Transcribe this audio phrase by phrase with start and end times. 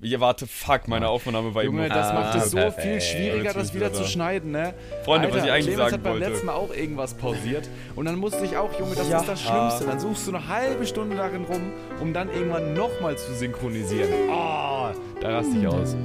[0.00, 2.82] Ja, warte, fuck, meine Aufnahme war Junge, eben das Ah, macht es so perfekt.
[2.86, 4.72] viel schwieriger, das wieder zu schneiden, ne?
[5.04, 6.28] Freunde, was Alter, ich eigentlich Clemens sagen hat beim wollte.
[6.30, 9.18] letzten Mal auch irgendwas pausiert und dann musste ich auch, Junge, das Ja.
[9.18, 9.86] ist das Schlimmste.
[9.86, 14.08] Dann suchst du eine halbe Stunde darin rum, um dann irgendwann nochmal zu synchronisieren.
[14.30, 15.96] Ah, da raste ich aus.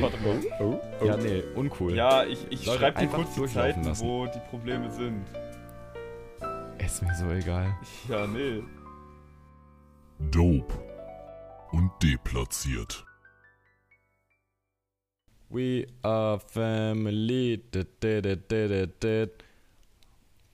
[0.00, 0.80] Warte mal.
[1.04, 1.92] Ja, nee, uncool.
[1.92, 4.06] Ja, ich, ich schreibe dir kurz die Zeiten, lassen.
[4.06, 5.24] wo die Probleme sind.
[6.78, 7.66] Ist mir so egal.
[8.08, 8.62] Ja, nee.
[10.30, 10.72] Dope
[11.76, 13.04] und deplatziert.
[15.50, 17.62] We are family.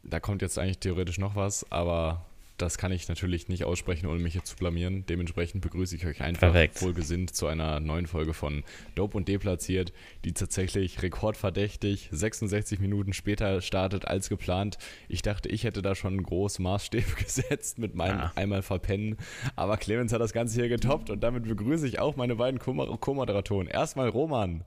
[0.03, 2.27] Da kommt jetzt eigentlich theoretisch noch was, aber
[2.63, 5.05] das kann ich natürlich nicht aussprechen, ohne mich hier zu blamieren.
[5.07, 6.81] Dementsprechend begrüße ich euch einfach Perfekt.
[6.81, 9.93] wohlgesinnt zu einer neuen Folge von Dope und Deplatziert,
[10.25, 14.79] die tatsächlich rekordverdächtig 66 Minuten später startet als geplant.
[15.09, 18.33] Ich dachte, ich hätte da schon große Maßstäbe gesetzt mit meinem Ja.
[18.37, 19.17] einmal verpennen,
[19.57, 22.97] aber Clemens hat das Ganze hier getoppt und damit begrüße ich auch meine beiden Co-
[22.97, 23.67] Co-Moderatoren.
[23.67, 24.65] Erstmal Roman.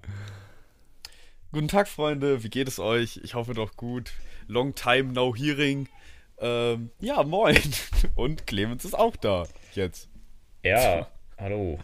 [1.52, 3.20] Guten Tag, Freunde, wie geht es euch?
[3.24, 4.12] Ich hoffe doch gut.
[4.48, 5.88] Long time no hearing.
[6.40, 7.60] Ähm, ja, moin.
[8.16, 9.46] Und Clemens ist auch da.
[9.74, 10.10] Jetzt.
[10.64, 11.80] Ja, hallo.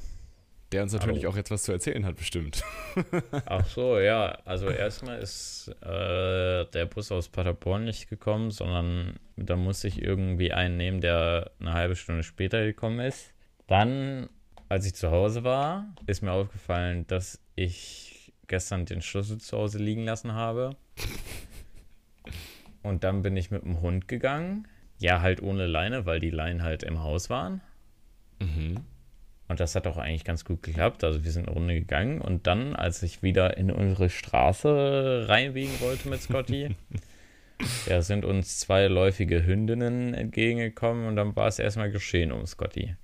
[0.72, 1.34] Der uns natürlich Hallo.
[1.34, 2.64] auch jetzt was zu erzählen hat, bestimmt.
[3.46, 4.38] Ach so, ja.
[4.46, 10.54] Also erstmal ist äh, der Bus aus Paderborn nicht gekommen, sondern da musste ich irgendwie
[10.54, 13.34] einen nehmen, der eine halbe Stunde später gekommen ist.
[13.68, 14.30] Dann,
[14.70, 19.78] als ich zu Hause war, ist mir aufgefallen, dass ich gestern den Schlüssel zu Hause
[19.78, 20.78] liegen lassen habe.
[22.84, 24.68] Und dann bin ich mit dem Hund gegangen.
[25.00, 27.62] Ja, halt ohne Leine, weil die Leinen halt im Haus waren.
[28.40, 28.82] Mhm.
[29.48, 31.04] Und das hat auch eigentlich ganz gut geklappt.
[31.04, 35.80] Also wir sind eine Runde gegangen und dann, als ich wieder in unsere Straße reinbiegen
[35.82, 36.76] wollte mit Scotty,
[37.88, 42.96] ja, sind uns zwei läufige Hündinnen entgegengekommen und dann war es erstmal geschehen um Scotty.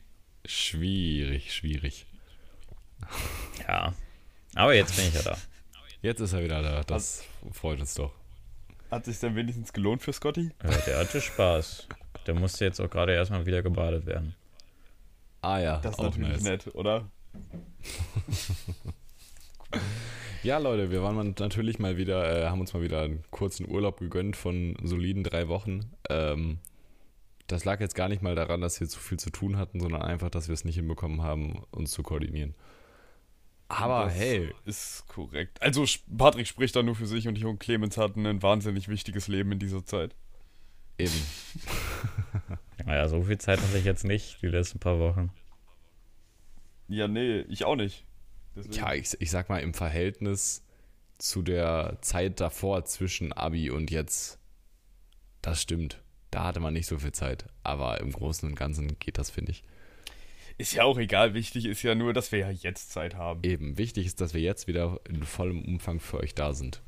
[0.46, 2.06] Schwierig, schwierig.
[3.68, 3.94] Ja.
[4.56, 5.38] Aber jetzt bin ich ja da.
[6.02, 6.82] Jetzt ist er wieder da.
[6.84, 8.14] Das freut uns doch.
[8.92, 10.52] Hat sich denn wenigstens gelohnt für Scotty?
[10.64, 11.88] Ja, der hatte Spaß.
[12.26, 14.36] Der musste jetzt auch gerade erstmal wieder gebadet werden.
[15.42, 16.44] Ah ja, Das ist auch natürlich nice.
[16.44, 17.10] nett, oder?
[20.44, 24.00] Ja, Leute, wir waren natürlich mal wieder, äh, haben uns mal wieder einen kurzen Urlaub
[24.00, 25.92] gegönnt von soliden drei Wochen.
[26.10, 26.60] Ähm,
[27.48, 30.04] das lag jetzt gar nicht mal daran, dass wir zu viel zu tun hatten, sondern
[30.04, 32.54] einfach, dass wir es nicht hinbekommen haben, uns zu koordinieren.
[33.70, 35.62] Aber Das hey, Ist korrekt.
[35.62, 35.86] Also,
[36.18, 39.52] Patrick spricht da nur für sich und ich und Clemens hatten ein wahnsinnig wichtiges Leben
[39.52, 40.16] in dieser Zeit.
[40.98, 41.14] eben.
[42.86, 45.32] Naja, so viel Zeit hatte ich jetzt nicht, die letzten paar Wochen.
[46.88, 48.06] Ja, nee, ich auch nicht.
[48.56, 50.64] Deswegen- Ja, ich, ich sag mal, im Verhältnis
[51.18, 54.40] zu der Zeit davor zwischen Abi und jetzt,
[55.42, 56.02] das stimmt.
[56.32, 57.46] Da hatte man nicht so viel Zeit.
[57.64, 59.64] Aber im Großen und Ganzen geht das, finde ich.
[60.58, 61.34] Ist ja auch egal.
[61.34, 63.42] Wichtig ist ja nur, dass wir ja jetzt Zeit haben.
[63.44, 66.82] Eben, wichtig ist, dass wir jetzt wieder in vollem Umfang für euch da sind.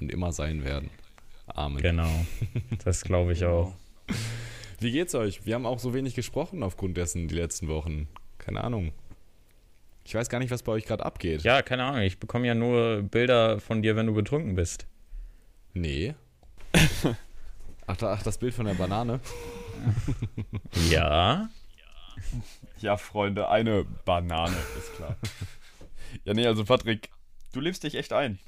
[0.00, 0.88] Und immer sein werden.
[1.46, 1.82] Amen.
[1.82, 2.10] Genau.
[2.84, 3.74] Das glaube ich auch.
[4.78, 5.44] Wie geht's euch?
[5.44, 8.08] Wir haben auch so wenig gesprochen aufgrund dessen die letzten Wochen.
[8.38, 8.92] Keine Ahnung.
[10.04, 11.42] Ich weiß gar nicht, was bei euch gerade abgeht.
[11.42, 12.00] Ja, keine Ahnung.
[12.00, 14.86] Ich bekomme ja nur Bilder von dir, wenn du betrunken bist.
[15.74, 16.14] Nee.
[17.86, 19.18] Ach, ach, das Bild von der Banane.
[20.88, 21.48] Ja.
[22.80, 25.16] Ja, Freunde, eine Banane, ist klar.
[26.24, 27.10] ja, nee, also Patrick,
[27.52, 28.38] du lebst dich echt ein.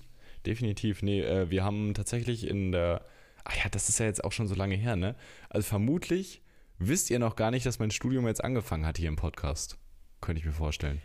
[0.46, 3.04] Definitiv, nee, äh, wir haben tatsächlich in der.
[3.44, 5.16] Ach ja, das ist ja jetzt auch schon so lange her, ne?
[5.50, 6.40] Also vermutlich
[6.78, 9.78] wisst ihr noch gar nicht, dass mein Studium jetzt angefangen hat hier im Podcast.
[10.20, 11.02] Könnte ich mir vorstellen.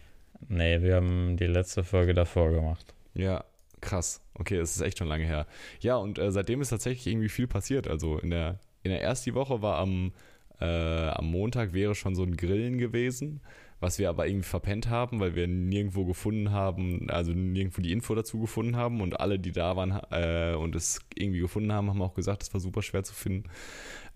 [0.48, 2.94] Nee, wir haben die letzte Folge davor gemacht.
[3.14, 3.44] Ja,
[3.82, 4.22] krass.
[4.36, 5.48] Okay, es ist echt schon lange her.
[5.80, 7.88] Ja, und äh, seitdem ist tatsächlich irgendwie viel passiert.
[7.88, 10.14] Also in der, in der ersten Woche war am,
[10.60, 13.42] äh, am Montag wäre schon so ein Grillen gewesen,
[13.80, 18.16] was wir aber irgendwie verpennt haben, weil wir nirgendwo gefunden haben, also nirgendwo die Info
[18.16, 22.02] dazu gefunden haben und alle, die da waren äh, und es irgendwie gefunden haben, haben
[22.02, 23.50] auch gesagt, es war super schwer zu finden.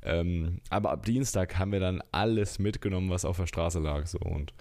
[0.04, 4.08] Ähm, aber ab Dienstag haben wir dann alles mitgenommen, was auf der Straße lag.
[4.08, 4.54] So und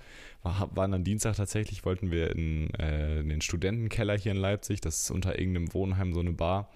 [0.43, 4.83] war, waren dann Dienstag tatsächlich, wollten wir in, äh, in den Studentenkeller hier in Leipzig,
[4.83, 6.71] das ist unter irgendeinem Wohnheim so eine Bar.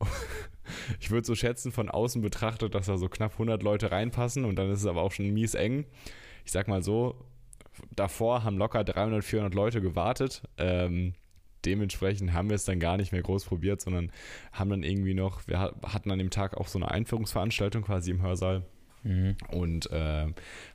[1.00, 4.56] Ich würde so schätzen, von außen betrachtet, dass da so knapp 100 Leute reinpassen und
[4.56, 5.86] dann ist es aber auch schon mies eng.
[6.44, 7.24] Ich sag mal so,
[7.96, 10.42] davor haben locker 300, 400 Leute gewartet.
[10.58, 11.14] Ähm,
[11.64, 14.12] dementsprechend haben wir es dann gar nicht mehr groß probiert, sondern
[14.52, 18.10] haben dann irgendwie noch, wir ha- hatten an dem Tag auch so eine Einführungsveranstaltung quasi
[18.10, 18.64] im Hörsaal
[19.08, 19.36] Mhm.
[19.52, 20.26] und äh,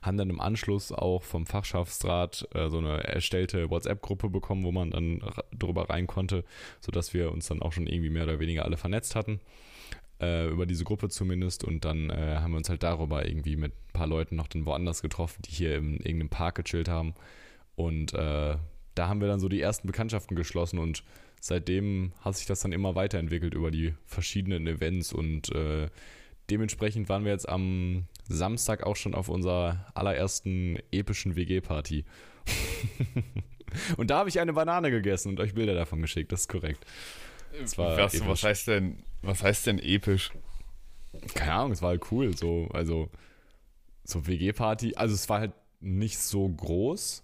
[0.02, 4.90] haben dann im Anschluss auch vom Fachschaftsrat äh, so eine erstellte WhatsApp-Gruppe bekommen, wo man
[4.90, 5.22] dann
[5.56, 6.42] drüber rein konnte,
[6.80, 9.38] sodass wir uns dann auch schon irgendwie mehr oder weniger alle vernetzt hatten.
[10.20, 13.72] Äh, über diese Gruppe zumindest und dann äh, haben wir uns halt darüber irgendwie mit
[13.72, 17.14] ein paar Leuten noch dann woanders getroffen, die hier in irgendeinem Park gechillt haben
[17.76, 18.56] Und äh,
[18.96, 21.04] da haben wir dann so die ersten Bekanntschaften geschlossen und
[21.40, 25.88] seitdem hat sich das dann immer weiterentwickelt über die verschiedenen Events und äh,
[26.50, 32.04] dementsprechend waren wir jetzt am Samstag auch schon auf unserer allerersten epischen WG-Party.
[33.96, 36.84] und da habe ich eine Banane gegessen und euch Bilder davon geschickt, das ist korrekt.
[37.60, 38.28] Das was, episch.
[38.28, 40.32] was heißt denn, was heißt denn episch?
[41.34, 43.10] Keine Ahnung, es war halt cool, so, also
[44.02, 47.22] so WG-Party, also es war halt nicht so groß.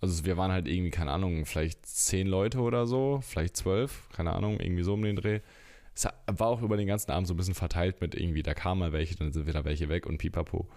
[0.00, 4.32] Also wir waren halt irgendwie, keine Ahnung, vielleicht zehn Leute oder so, vielleicht zwölf, keine
[4.32, 5.40] Ahnung, irgendwie so um den Dreh.
[5.94, 8.80] Es war auch über den ganzen Abend so ein bisschen verteilt mit irgendwie, da kamen
[8.80, 10.68] mal welche, dann sind wieder welche weg und pipapo.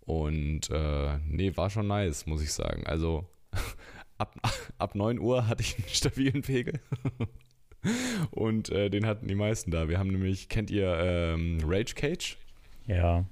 [0.00, 2.86] Und äh, nee, war schon nice, muss ich sagen.
[2.86, 3.26] Also
[4.18, 4.34] ab,
[4.78, 6.80] ab 9 Uhr hatte ich einen stabilen Pegel.
[8.30, 9.88] Und äh, den hatten die meisten da.
[9.88, 12.38] Wir haben nämlich, kennt ihr ähm, Rage Cage?
[12.86, 13.24] Ja.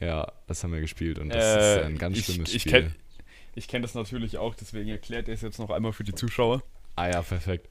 [0.00, 2.72] Ja, das haben wir gespielt und das Äh, ist ein ganz ich, schlimmes ich Spiel.
[2.72, 2.94] Kenn,
[3.54, 6.62] ich kenne das natürlich auch, deswegen erklärt er es jetzt noch einmal für die Zuschauer.
[6.96, 7.68] Ah ja, perfekt.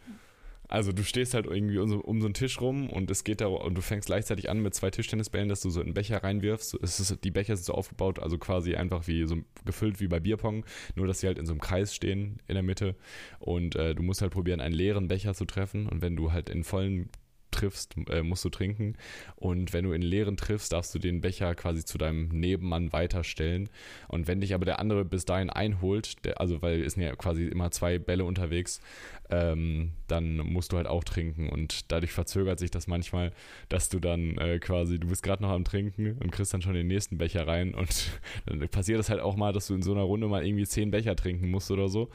[0.67, 3.41] Also du stehst halt irgendwie um so, um so einen Tisch rum und es geht
[3.41, 6.77] da und du fängst gleichzeitig an mit zwei Tischtennisbällen, dass du so einen Becher reinwirfst.
[6.81, 10.19] Es ist, die Becher sind so aufgebaut, also quasi einfach wie so gefüllt wie bei
[10.19, 10.65] Bierpong,
[10.95, 12.95] nur dass sie halt in so einem Kreis stehen in der Mitte
[13.39, 16.49] und äh, du musst halt probieren, einen leeren Becher zu treffen und wenn du halt
[16.49, 17.09] in vollen
[17.55, 18.95] triffst, äh, musst du trinken.
[19.35, 23.69] Und wenn du in leeren triffst, darfst du den Becher quasi zu deinem Nebenmann weiterstellen.
[24.07, 27.15] Und wenn dich aber der andere bis dahin einholt, der, also weil es sind ja
[27.15, 28.81] quasi immer zwei Bälle unterwegs,
[29.29, 31.49] ähm, dann musst du halt auch trinken.
[31.49, 33.31] Und dadurch verzögert sich das manchmal,
[33.69, 36.73] dass du dann äh, quasi, du bist gerade noch am Trinken und kriegst dann schon
[36.73, 37.73] den nächsten Becher rein.
[37.73, 38.11] Und
[38.45, 40.91] dann passiert es halt auch mal, dass du in so einer Runde mal irgendwie zehn
[40.91, 42.09] Becher trinken musst oder so.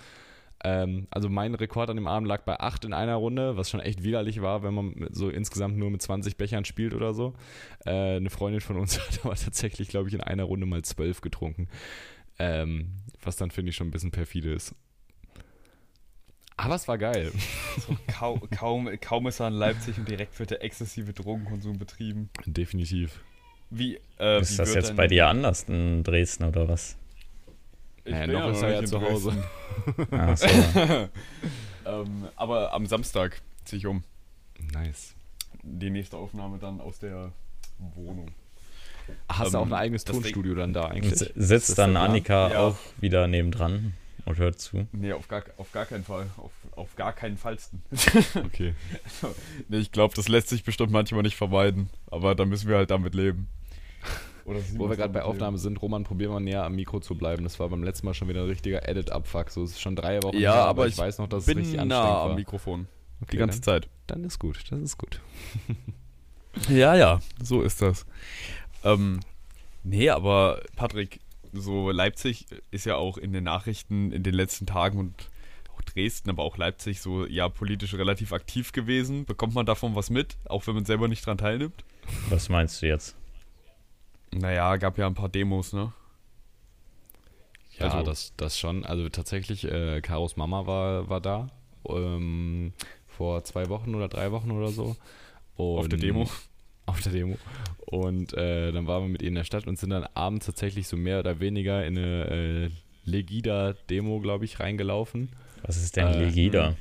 [0.63, 3.81] Ähm, also mein Rekord an dem Abend lag bei 8 in einer Runde, was schon
[3.81, 7.35] echt widerlich war, wenn man so insgesamt nur mit 20 Bechern spielt oder so.
[7.87, 11.21] Äh, eine Freundin von uns hat aber tatsächlich, glaube ich, in einer Runde mal 12
[11.23, 11.69] getrunken.
[12.39, 12.93] Ähm,
[13.23, 14.75] was dann, finde ich, schon ein bisschen perfide ist.
[16.57, 17.33] Aber es war geil.
[17.87, 22.29] So, kaum, kaum, kaum ist er in Leipzig und direkt wird der exzessive Drogenkonsum betrieben.
[22.45, 23.21] Definitiv.
[23.71, 26.97] Wie, äh, Ist wie das jetzt denn- bei dir anders in Dresden oder was?
[28.11, 29.33] Ich Naja, noch ist er ja zu Hause.
[30.37, 30.47] So.
[31.87, 34.05] ähm, aber am Samstag ziehe ich um.
[34.73, 35.15] Nice.
[35.63, 37.33] Die nächste Aufnahme dann aus der
[37.95, 38.29] Wohnung.
[39.29, 41.31] Hast du Ähm, auch ein eigenes das Ding- Tonstudio dann da Und eigentlich?
[41.35, 41.97] Sitzt dann?
[41.97, 42.59] Annika Ja.
[42.61, 43.95] auch wieder nebendran
[44.27, 44.87] und hört zu?
[44.93, 46.27] Nee, auf gar, auf gar keinen Fall.
[46.37, 47.83] Auf, auf gar keinen Fallsten.
[48.45, 48.75] Okay.
[49.69, 51.91] nee, ich glaube, das lässt sich bestimmt manchmal nicht vermeiden.
[52.11, 53.49] Aber da müssen wir halt damit leben.
[54.45, 57.45] Wo wir gerade bei Aufnahme sind, Roman, probier mal näher am Mikro zu bleiben.
[57.45, 59.51] Das war beim letzten Mal schon wieder ein richtiger Edit-Abfuck.
[59.51, 61.61] So es ist schon drei Wochen Ja, her, aber ich, ich weiß noch, dass leben.
[61.61, 62.37] es richtig Bin anstrengend nah am war.
[62.37, 62.89] Mikrofon.
[63.23, 63.89] Okay, Die ganze dann, Zeit.
[64.07, 65.21] dann ist gut, das ist gut.
[66.69, 68.05] Ja, ja, so ist das.
[68.83, 69.21] Ähm,
[69.85, 71.21] nee, aber Patrick,
[71.53, 75.31] so Leipzig ist ja auch in den Nachrichten in den letzten Tagen und
[75.77, 79.27] auch Dresden, aber auch Leipzig so ja politisch relativ aktiv gewesen.
[79.27, 81.85] Bekommt man davon was mit, auch wenn man selber nicht dran teilnimmt?
[82.31, 83.15] Was meinst du jetzt?
[84.33, 85.93] Naja, gab ja ein paar Demos, ne?
[87.79, 88.85] Ja, Also- das, das schon.
[88.85, 91.49] Also tatsächlich, äh, Karos Mama war, war da.
[91.89, 92.73] Ähm,
[93.07, 94.97] vor zwei Wochen oder drei Wochen oder so.
[95.57, 96.31] Auf der Und- Demo.
[96.87, 97.37] Auf der Demo.
[97.87, 100.89] Und äh, dann waren wir mit ihr in der Stadt und sind dann abends tatsächlich
[100.89, 102.71] so mehr oder weniger in eine äh,
[103.05, 105.31] Legida-Demo, glaube ich, reingelaufen.
[105.63, 106.77] Was ist denn Äh, Legida?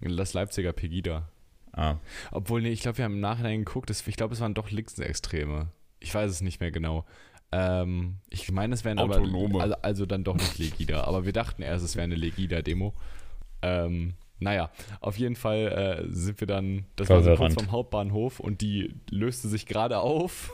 [0.00, 1.28] Das Leipziger Pegida.
[1.72, 1.96] Ah,
[2.32, 4.70] Obwohl, nee, ich glaube, wir haben im Nachhinein geguckt, das, ich glaube, es waren doch
[4.70, 5.68] Linksextreme.
[6.02, 7.04] Ich weiß es nicht mehr genau.
[7.52, 9.54] Ähm, ich meine, es wären Autonome.
[9.54, 12.94] aber, also, also dann doch nicht Legida, aber wir dachten erst, es wäre eine Legida-Demo.
[13.60, 17.60] Ähm, naja, auf jeden Fall äh, sind wir dann, das war so kurz Verwirrend.
[17.60, 20.52] vom Hauptbahnhof und die löste sich gerade auf.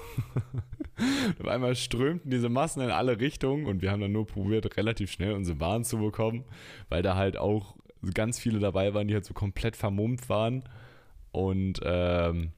[1.41, 5.11] auf einmal strömten diese Massen in alle Richtungen und wir haben dann nur probiert, relativ
[5.11, 6.45] schnell unsere Bahn zu bekommen,
[6.91, 7.77] weil da halt auch
[8.13, 10.65] ganz viele dabei waren, die halt so komplett vermummt waren.
[11.33, 12.53] Und ähm,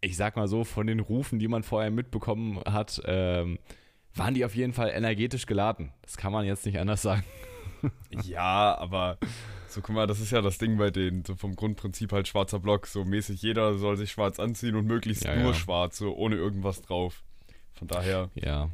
[0.00, 3.58] ich sag mal so, von den Rufen, die man vorher mitbekommen hat, ähm,
[4.14, 5.92] waren die auf jeden Fall energetisch geladen.
[6.02, 7.24] Das kann man jetzt nicht anders sagen.
[8.24, 9.18] Ja, aber
[9.68, 12.58] so guck mal, das ist ja das Ding bei denen, so vom Grundprinzip halt schwarzer
[12.58, 15.54] Block, so mäßig jeder soll sich schwarz anziehen und möglichst Ja, nur ja.
[15.54, 17.22] schwarz, so ohne irgendwas drauf.
[17.74, 18.70] Von daher, Ja.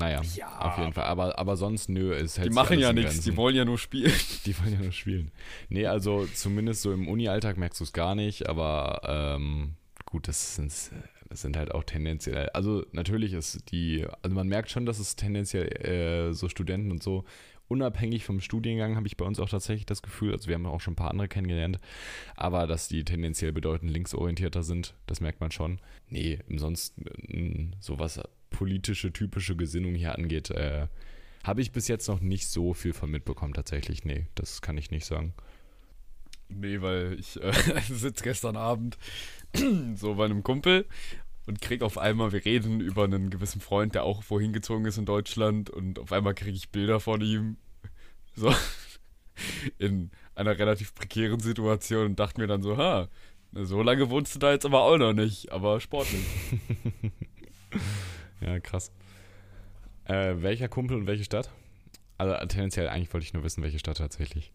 [0.00, 1.04] Naja, Ja, auf jeden Fall.
[1.04, 2.48] Aber, aber sonst, nö, ist halt.
[2.48, 4.12] die machen ja nichts, die wollen ja nur spielen.
[4.46, 5.30] Die wollen ja nur spielen.
[5.68, 9.74] Nee, also zumindest so im Uni-Alltag merkst du es gar nicht, aber ähm,
[10.06, 10.72] gut, das sind,
[11.28, 15.14] das sind halt auch tendenziell, also natürlich ist die, also man merkt schon, dass es
[15.16, 17.24] tendenziell äh, so Studenten und so,
[17.68, 20.80] unabhängig vom Studiengang habe ich bei uns auch tatsächlich das Gefühl, also wir haben auch
[20.80, 21.78] schon ein paar andere kennengelernt,
[22.34, 25.80] aber dass die tendenziell bedeutend linksorientierter sind, das merkt man schon.
[26.08, 26.94] Nee, sonst,
[27.28, 30.86] äh, so was politische, typische Gesinnung hier angeht, äh,
[31.44, 34.04] Habe ich bis jetzt noch nicht so viel von mitbekommen, tatsächlich.
[34.04, 35.32] Nee, das kann ich nicht sagen.
[36.50, 37.52] Nee, weil ich äh,
[37.88, 38.98] sitze gestern Abend
[39.94, 40.86] so bei einem Kumpel
[41.46, 44.98] und krieg auf einmal, wir reden über einen gewissen Freund, der auch wohin gezogen ist
[44.98, 47.56] in Deutschland und auf einmal kriege ich Bilder von ihm.
[48.36, 48.54] So
[49.78, 53.08] in einer relativ prekären Situation und dachte mir dann so, ha,
[53.52, 56.24] so lange wohnst du da jetzt aber auch noch nicht, aber sportlich.
[58.40, 58.92] ja, krass.
[60.04, 61.50] Äh, welcher Kumpel und welche Stadt?
[62.18, 64.52] Also tendenziell eigentlich wollte ich nur wissen, welche Stadt tatsächlich.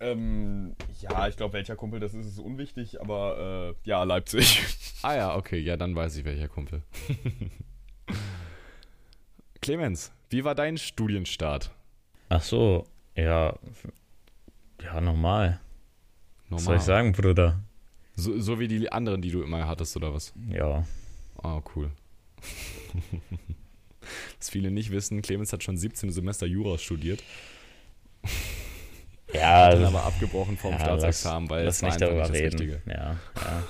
[0.00, 4.62] Ähm, ja, ich glaube, welcher Kumpel das ist, ist unwichtig, aber äh, ja, Leipzig.
[5.04, 6.80] Ah ja, okay, ja, dann weiß ich, welcher Kumpel.
[9.60, 11.72] Clemens, wie war dein Studienstart?
[12.28, 12.86] Ach so,
[13.16, 13.52] ja,
[14.80, 15.02] ja, normal.
[15.02, 15.60] normal.
[16.50, 17.58] Was soll ich sagen, Bruder?
[18.14, 20.32] So, so wie die anderen, die du immer hattest, oder was?
[20.48, 20.84] Ja.
[21.42, 21.90] Ah, oh, cool.
[24.38, 27.22] Was viele nicht wissen, Clemens hat schon 17 Semester Jura studiert.
[29.34, 32.58] Ja, dann aber abgebrochen vom ja, Staatsexamen, weil es war nicht darüber nicht reden.
[32.58, 32.82] Richtige.
[32.86, 33.62] Ja, ja.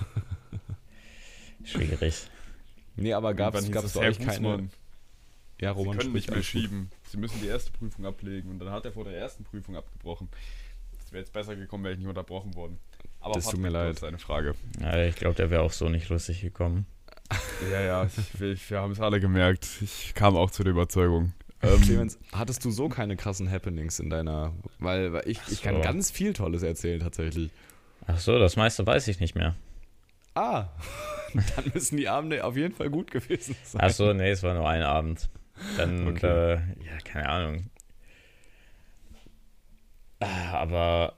[1.65, 2.27] Schwierig.
[2.97, 4.69] Nee, aber gab es bei euch keine...
[5.61, 6.91] Ja, Roman, Sie können nicht mehr schieben.
[7.05, 10.29] Sie müssen die erste Prüfung ablegen und dann hat er vor der ersten Prüfung abgebrochen.
[10.99, 12.81] Das wäre jetzt besser gekommen, wäre ich nicht unterbrochen worden.
[13.21, 13.91] Aber das tut mir leid.
[13.91, 14.57] Das ist eine Frage.
[14.81, 16.87] Ja, ich glaube, der wäre auch so nicht lustig gekommen.
[17.71, 18.09] Ja, ja,
[18.41, 19.69] ich, wir haben es alle gemerkt.
[19.81, 21.33] Ich kam auch zu der Überzeugung.
[21.63, 24.53] Ähm, Clemens, hattest du so keine krassen Happenings in deiner.
[24.79, 25.53] Weil, weil ich, so.
[25.53, 27.51] ich kann ganz viel Tolles erzählen, tatsächlich.
[28.07, 29.55] Ach so, das meiste weiß ich nicht mehr.
[30.35, 30.69] Ah,
[31.57, 33.81] dann müssen die Abende auf jeden Fall gut gewesen sein.
[33.85, 35.29] Ach so, nee, es war nur ein Abend.
[35.77, 36.55] Dann, okay.
[36.55, 37.71] äh, ja, keine Ahnung.
[40.19, 41.15] Aber,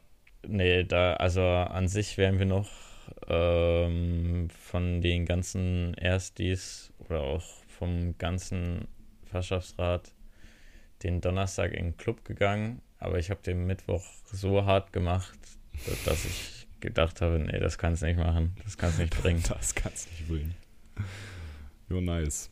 [0.47, 2.69] nee, da, also an sich wären wir noch
[3.29, 8.87] ähm, von den ganzen Erstis oder auch vom ganzen
[9.25, 10.13] Fachschaftsrat
[11.03, 15.39] den Donnerstag in den Club gegangen, aber ich habe den Mittwoch so hart gemacht,
[16.05, 19.43] dass ich gedacht habe, nee, das kannst du nicht machen, das kannst du nicht bringen.
[19.49, 20.55] Das kannst du nicht bringen.
[21.89, 22.51] Jo, nice.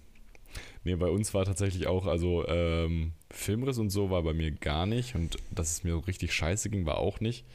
[0.84, 4.86] Nee, bei uns war tatsächlich auch, also ähm, Filmriss und so war bei mir gar
[4.86, 7.46] nicht und dass es mir so richtig scheiße ging, war auch nicht.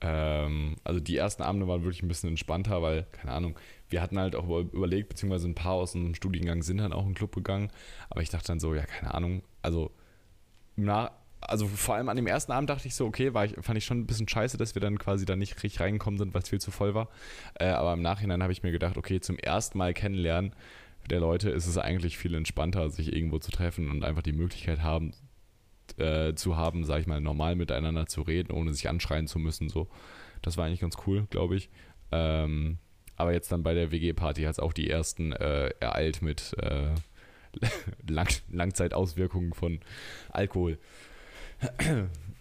[0.00, 4.18] Ähm, also die ersten Abende waren wirklich ein bisschen entspannter, weil, keine Ahnung, wir hatten
[4.18, 7.34] halt auch überlegt, beziehungsweise ein paar aus unserem Studiengang sind dann auch in den Club
[7.34, 7.70] gegangen,
[8.08, 9.90] aber ich dachte dann so, ja, keine Ahnung, also
[10.76, 13.76] na, also vor allem an dem ersten Abend dachte ich so, okay, war ich, fand
[13.78, 16.42] ich schon ein bisschen scheiße, dass wir dann quasi da nicht richtig reingekommen sind, weil
[16.42, 17.08] es viel zu voll war.
[17.58, 20.54] Äh, aber im Nachhinein habe ich mir gedacht, okay, zum ersten Mal kennenlernen
[21.08, 24.82] der Leute ist es eigentlich viel entspannter, sich irgendwo zu treffen und einfach die Möglichkeit
[24.82, 25.12] haben,
[26.00, 29.68] äh, zu haben, sag ich mal, normal miteinander zu reden, ohne sich anschreien zu müssen.
[29.68, 29.88] So.
[30.42, 31.70] Das war eigentlich ganz cool, glaube ich.
[32.12, 32.78] Ähm,
[33.16, 36.94] aber jetzt dann bei der WG-Party hat es auch die ersten äh, ereilt mit äh,
[38.08, 39.80] Lang Langzeitauswirkungen von
[40.30, 40.78] Alkohol.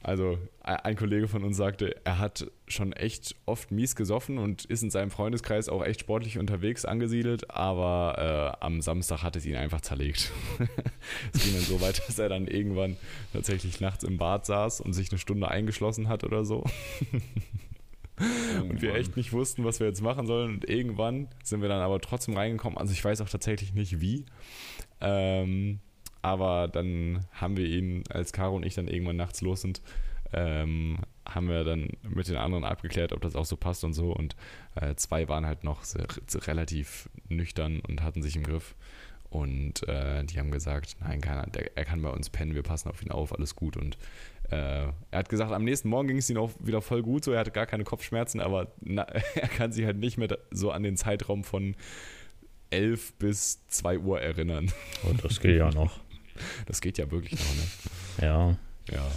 [0.01, 4.81] Also ein Kollege von uns sagte, er hat schon echt oft mies gesoffen und ist
[4.81, 9.57] in seinem Freundeskreis auch echt sportlich unterwegs angesiedelt, aber äh, am Samstag hat es ihn
[9.57, 10.31] einfach zerlegt.
[11.33, 12.95] es ging dann so weit, dass er dann irgendwann
[13.33, 16.63] tatsächlich nachts im Bad saß und sich eine Stunde eingeschlossen hat oder so.
[18.69, 20.55] und wir echt nicht wussten, was wir jetzt machen sollen.
[20.55, 22.77] Und irgendwann sind wir dann aber trotzdem reingekommen.
[22.77, 24.25] Also ich weiß auch tatsächlich nicht wie.
[25.01, 25.79] Ähm,
[26.21, 29.81] aber dann haben wir ihn, als Caro und ich dann irgendwann nachts los sind,
[30.33, 34.11] ähm, haben wir dann mit den anderen abgeklärt, ob das auch so passt und so.
[34.11, 34.35] Und
[34.75, 36.07] äh, zwei waren halt noch sehr,
[36.47, 38.75] relativ nüchtern und hatten sich im Griff.
[39.29, 42.89] Und äh, die haben gesagt, nein, keiner, der, er kann bei uns pennen, wir passen
[42.89, 43.77] auf ihn auf, alles gut.
[43.77, 43.97] Und
[44.49, 47.31] äh, er hat gesagt, am nächsten Morgen ging es ihm auch wieder voll gut, so
[47.31, 49.03] er hatte gar keine Kopfschmerzen, aber na,
[49.35, 51.75] er kann sich halt nicht mehr so an den Zeitraum von
[52.71, 54.71] 11 bis 2 Uhr erinnern.
[55.03, 55.99] Oh, das geht ja noch.
[56.65, 58.27] Das geht ja wirklich noch, ne?
[58.27, 58.57] Ja.
[58.95, 59.11] Ja.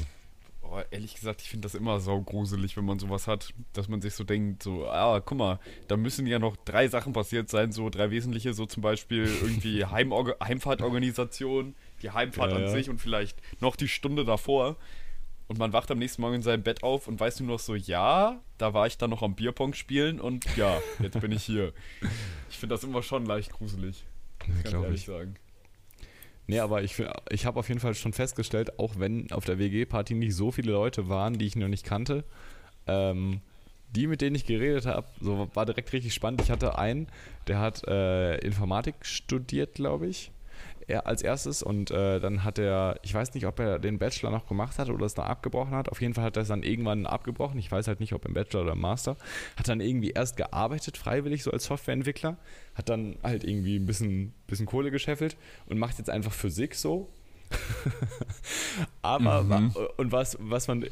[0.62, 4.00] Oh, ehrlich gesagt, ich finde das immer so gruselig, wenn man sowas hat, dass man
[4.00, 7.72] sich so denkt, so, ah, guck mal, da müssen ja noch drei Sachen passiert sein,
[7.72, 12.68] so drei wesentliche, so zum Beispiel irgendwie Heimorga Heimfahrtorganisation, die Heimfahrt ja, an ja.
[12.70, 14.76] sich und vielleicht noch die Stunde davor.
[15.46, 17.74] Und man wacht am nächsten Morgen in seinem Bett auf und weiß nur noch so,
[17.74, 21.74] ja, da war ich dann noch am Bierpong spielen und ja, jetzt bin ich hier.
[22.48, 24.04] Ich finde das immer schon leicht gruselig.
[24.40, 25.34] Ja, kann ich ehrlich sagen.
[26.46, 26.96] Nee, aber ich,
[27.30, 30.72] ich habe auf jeden Fall schon festgestellt, auch wenn auf der WG-Party nicht so viele
[30.72, 32.24] Leute waren, die ich noch nicht kannte,
[32.86, 33.40] ähm,
[33.94, 36.40] die, mit denen ich geredet habe, so war direkt richtig spannend.
[36.42, 37.08] Ich hatte einen,
[37.46, 40.32] der hat äh, Informatik studiert, glaube ich
[40.88, 44.30] er als erstes und äh, dann hat er, ich weiß nicht, ob er den Bachelor
[44.30, 45.88] noch gemacht hat oder es noch abgebrochen hat.
[45.88, 47.58] Auf jeden Fall hat er es dann irgendwann abgebrochen.
[47.58, 49.16] Ich weiß halt nicht, ob im Bachelor oder im Master.
[49.56, 52.36] Hat dann irgendwie erst gearbeitet, freiwillig, so als Softwareentwickler.
[52.74, 55.36] Hat dann halt irgendwie ein bisschen, bisschen Kohle gescheffelt
[55.66, 57.08] und macht jetzt einfach Physik so.
[59.02, 59.74] Aber, Mhm.
[59.96, 60.86] und was, was man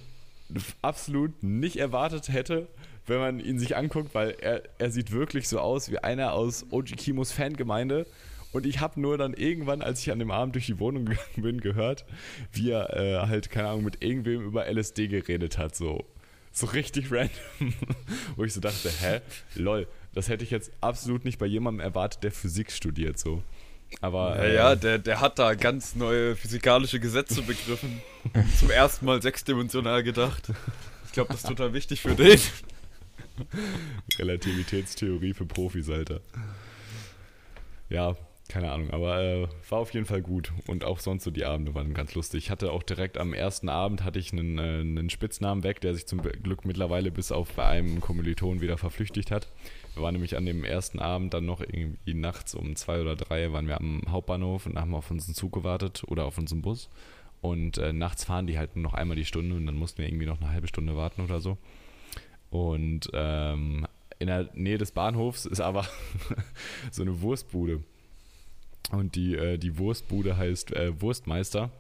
[0.83, 2.69] absolut nicht erwartet hätte,
[3.07, 6.67] wenn man ihn sich anguckt, weil er, er sieht wirklich so aus wie einer aus
[6.71, 8.07] OG Kimos Fangemeinde.
[8.53, 11.43] Und ich habe nur dann irgendwann, als ich an dem Abend durch die Wohnung gegangen
[11.43, 12.05] bin, gehört,
[12.53, 15.77] wie er äh, halt, keine Ahnung, mit irgendwem über LSD geredet hat.
[15.77, 16.05] So,
[16.53, 17.75] so richtig random.
[18.37, 19.21] Wo ich so dachte, hä?
[19.55, 23.19] Lol, das hätte ich jetzt absolut nicht bei jemandem erwartet, der Physik studiert.
[23.19, 23.43] So.
[24.01, 28.01] Aber Ja, äh, ja, der, der hat da ganz neue physikalische Gesetze begriffen.
[28.59, 30.51] Zum ersten Mal sechsdimensional gedacht.
[31.07, 32.39] Ich glaube, das ist total wichtig für den.
[34.19, 36.21] Relativitätstheorie für Profis, Alter.
[37.89, 38.17] Ja,
[38.51, 40.53] keine Ahnung, aber äh, war auf jeden Fall gut.
[40.67, 42.45] Und auch sonst so die Abende waren ganz lustig.
[42.45, 45.95] Ich hatte auch direkt am ersten Abend hatte ich einen, äh, einen Spitznamen weg, der
[45.95, 49.49] sich zum Glück mittlerweile bis auf bei einem Kommiliton wieder verflüchtigt hat.
[49.95, 53.53] Wir waren nämlich an dem ersten Abend dann noch irgendwie nachts um zwei oder drei
[53.53, 56.91] waren wir am Hauptbahnhof und haben auf unseren Zug gewartet oder auf unseren Bus.
[57.41, 60.09] Und äh, nachts fahren die halt nur noch einmal die Stunde und dann mussten wir
[60.09, 61.57] irgendwie noch eine halbe Stunde warten oder so.
[62.51, 63.87] Und ähm,
[64.19, 65.87] in der Nähe des Bahnhofs ist aber
[66.91, 67.83] so eine Wurstbude.
[68.91, 71.71] Und die, äh, die Wurstbude heißt äh, Wurstmeister.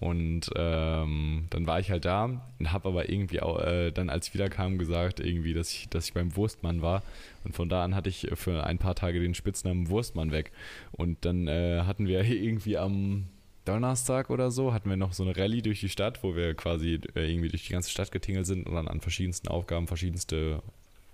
[0.00, 2.24] Und ähm, dann war ich halt da
[2.58, 6.06] und habe aber irgendwie auch, äh, dann, als ich wiederkam, gesagt, irgendwie, dass ich, dass
[6.06, 7.02] ich beim Wurstmann war.
[7.44, 10.52] Und von da an hatte ich für ein paar Tage den Spitznamen Wurstmann weg.
[10.92, 13.26] Und dann äh, hatten wir irgendwie am
[13.64, 17.00] Donnerstag oder so, hatten wir noch so eine Rallye durch die Stadt, wo wir quasi
[17.14, 20.62] äh, irgendwie durch die ganze Stadt getingelt sind und dann an verschiedensten Aufgaben verschiedenste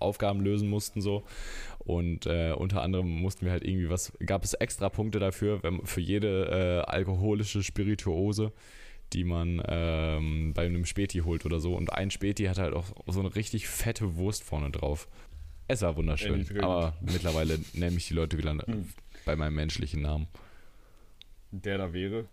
[0.00, 1.22] Aufgaben lösen mussten so.
[1.84, 5.84] Und äh, unter anderem mussten wir halt irgendwie was, gab es extra Punkte dafür, wenn,
[5.86, 8.52] für jede äh, alkoholische Spirituose,
[9.14, 11.74] die man ähm, bei einem Späti holt oder so.
[11.74, 15.08] Und ein Späti hatte halt auch so eine richtig fette Wurst vorne drauf.
[15.68, 16.64] Es war wunderschön, Erniedrigend.
[16.64, 18.88] aber mittlerweile nenne ich die Leute wieder Hm.
[19.24, 20.28] bei meinem menschlichen Namen.
[21.52, 22.26] Der da wäre.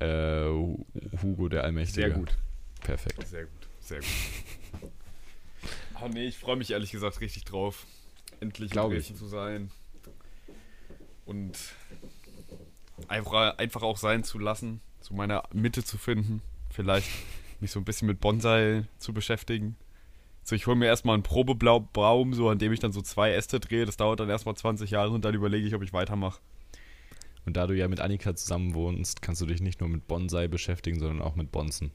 [0.00, 0.84] Äh, Hu-
[1.22, 2.08] Hugo der Allmächtige.
[2.08, 2.36] Sehr gut.
[2.80, 3.26] Perfekt.
[3.26, 3.68] Sehr gut.
[3.80, 4.90] Sehr gut.
[5.94, 7.86] Ah nee, ich freue mich ehrlich gesagt richtig drauf.
[8.40, 9.14] Endlich Glaub in ich.
[9.14, 9.70] Zu sein.
[11.24, 11.56] Und
[13.08, 16.42] einfach, einfach auch sein zu lassen, zu meiner Mitte zu finden.
[16.70, 17.08] Vielleicht
[17.60, 19.76] mich so ein bisschen mit Bonsai zu beschäftigen.
[20.42, 23.60] So, ich hole mir erstmal einen Probebaum, so an dem ich dann so zwei Äste
[23.60, 23.86] drehe.
[23.86, 26.40] Das dauert dann erstmal 20 Jahre und dann überlege ich, ob ich weitermache.
[27.46, 30.48] Und da du ja mit Annika zusammen wohnst, kannst du dich nicht nur mit Bonsai
[30.48, 31.92] beschäftigen, sondern auch mit Bonzen.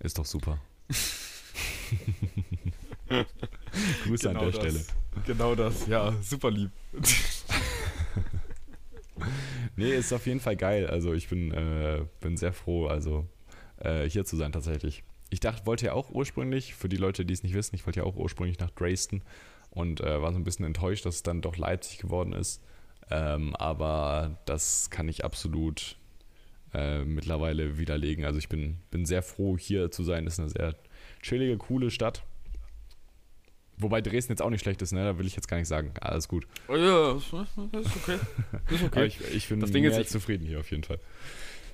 [0.00, 0.60] Ist doch super.
[4.04, 4.56] Grüße an der das.
[4.56, 4.84] Stelle.
[5.26, 6.70] Genau das, ja, super lieb.
[9.76, 10.86] Nee, ist auf jeden Fall geil.
[10.86, 13.26] Also ich bin, äh, bin sehr froh, also
[13.78, 15.02] äh, hier zu sein tatsächlich.
[15.30, 18.00] Ich dachte, wollte ja auch ursprünglich, für die Leute, die es nicht wissen, ich wollte
[18.00, 19.22] ja auch ursprünglich nach Dresden
[19.70, 22.62] und äh, war so ein bisschen enttäuscht, dass es dann doch Leipzig geworden ist.
[23.10, 25.96] Ähm, aber das kann ich absolut
[26.74, 28.24] äh, mittlerweile widerlegen.
[28.24, 30.26] Also ich bin, bin sehr froh, hier zu sein.
[30.26, 30.76] Ist eine sehr
[31.22, 32.22] chillige, coole Stadt.
[33.80, 35.04] Wobei Dresden jetzt auch nicht schlecht ist, ne?
[35.04, 35.92] Da will ich jetzt gar nicht sagen.
[36.00, 36.46] Alles gut.
[36.68, 38.18] Oh ja, das ist okay.
[38.68, 39.06] Das ist okay.
[39.06, 40.98] ich, ich bin Das Ding mehr ist, ich- zufrieden hier auf jeden Fall.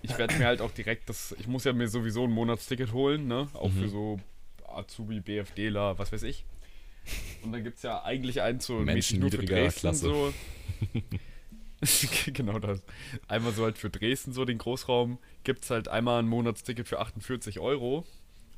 [0.03, 3.27] Ich werde mir halt auch direkt das, ich muss ja mir sowieso ein Monatsticket holen,
[3.27, 3.49] ne?
[3.55, 3.81] Auch Mhm.
[3.83, 4.21] für so
[4.69, 6.45] Azubi, BFDler, was weiß ich.
[7.43, 10.07] Und dann gibt es ja eigentlich einen so Menschen nur für Dresden Klasse.
[10.07, 10.33] so.
[12.33, 12.83] genau das.
[13.29, 16.99] Einmal so halt für Dresden so den Großraum gibt es halt einmal ein Monatsticket für
[17.01, 18.05] 48 Euro.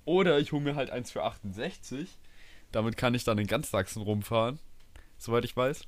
[0.04, 2.08] Oder ich hole mir halt eins für 68.
[2.72, 4.58] Damit kann ich dann in ganz Sachsen rumfahren,
[5.16, 5.82] soweit ich weiß.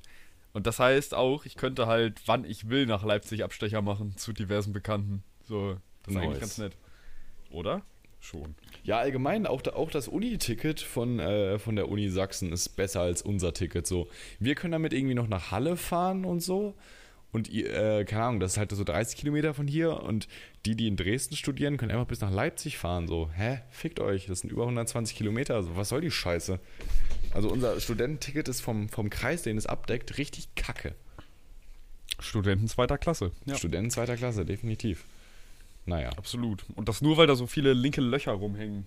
[0.53, 4.33] Und das heißt auch, ich könnte halt, wann ich will, nach Leipzig Abstecher machen zu
[4.33, 5.23] diversen Bekannten.
[5.43, 6.23] So, das ist Nice.
[6.23, 6.77] eigentlich ganz nett.
[7.51, 7.81] Oder?
[8.19, 8.55] Schon.
[8.83, 13.01] Ja, allgemein, auch, da, auch das Uni-Ticket von, äh, von der Uni Sachsen ist besser
[13.01, 13.87] als unser Ticket.
[13.87, 16.75] So, wir können damit irgendwie noch nach Halle fahren und so.
[17.31, 20.03] Und ihr, äh, keine Ahnung, das ist halt so 30 Kilometer von hier.
[20.03, 20.27] Und
[20.65, 23.07] die, die in Dresden studieren, können einfach bis nach Leipzig fahren.
[23.07, 23.61] So, hä?
[23.69, 25.55] Fickt euch, das sind über 120 Kilometer.
[25.55, 26.59] Also, was soll die Scheiße?
[27.33, 30.93] Also, unser Studententicket ist vom, vom Kreis, den es abdeckt, richtig kacke.
[32.19, 33.31] Studenten zweiter Klasse.
[33.45, 35.05] Ja, Studenten zweiter Klasse, definitiv.
[35.85, 36.09] Naja.
[36.09, 36.63] absolut.
[36.75, 38.85] Und das nur, weil da so viele linke Löcher rumhängen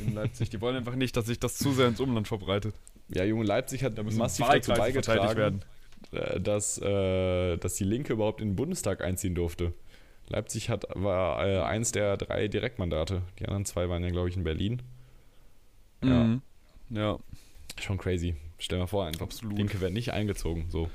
[0.00, 0.50] in Leipzig.
[0.50, 2.74] Die wollen einfach nicht, dass sich das zu sehr ins Umland verbreitet.
[3.08, 5.60] Ja, Junge, Leipzig hat Da müssen massiv dazu beigetragen.
[5.60, 5.75] äh,
[6.10, 9.72] dass, äh, dass die Linke überhaupt in den Bundestag einziehen durfte.
[10.28, 13.22] Leipzig hat, war äh, eins der drei Direktmandate.
[13.38, 14.82] Die anderen zwei waren ja, glaube ich, in Berlin.
[16.02, 16.24] Ja.
[16.24, 16.42] Mhm.
[16.90, 17.18] Ja.
[17.80, 18.34] Schon crazy.
[18.58, 19.56] Stell mal vor, einfach Absolut.
[19.56, 20.66] Linke wäre nicht eingezogen.
[20.70, 20.90] So.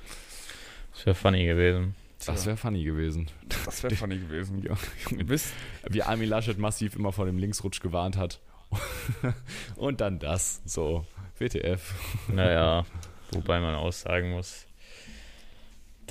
[0.93, 1.95] Das wäre funny gewesen.
[2.25, 3.27] Das wäre funny gewesen.
[3.65, 4.61] Das wäre funny gewesen.
[4.63, 4.75] Ja,
[5.89, 8.39] Wie Armin Laschet massiv immer vor dem Linksrutsch gewarnt hat.
[9.75, 10.61] Und dann das.
[10.65, 11.05] So,
[11.37, 11.93] WTF.
[12.27, 12.85] Naja,
[13.31, 14.65] wobei man auch sagen muss,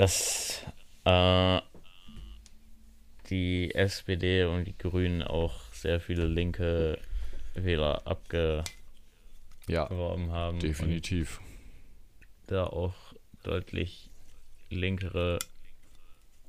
[0.01, 0.65] dass
[1.05, 1.61] äh,
[3.29, 6.99] die SPD und die Grünen auch sehr viele linke
[7.53, 8.65] Wähler abgeworben
[9.69, 10.59] Ja, haben.
[10.59, 11.43] definitiv.
[12.47, 12.95] Da auch
[13.43, 14.09] deutlich
[14.71, 15.39] linkere,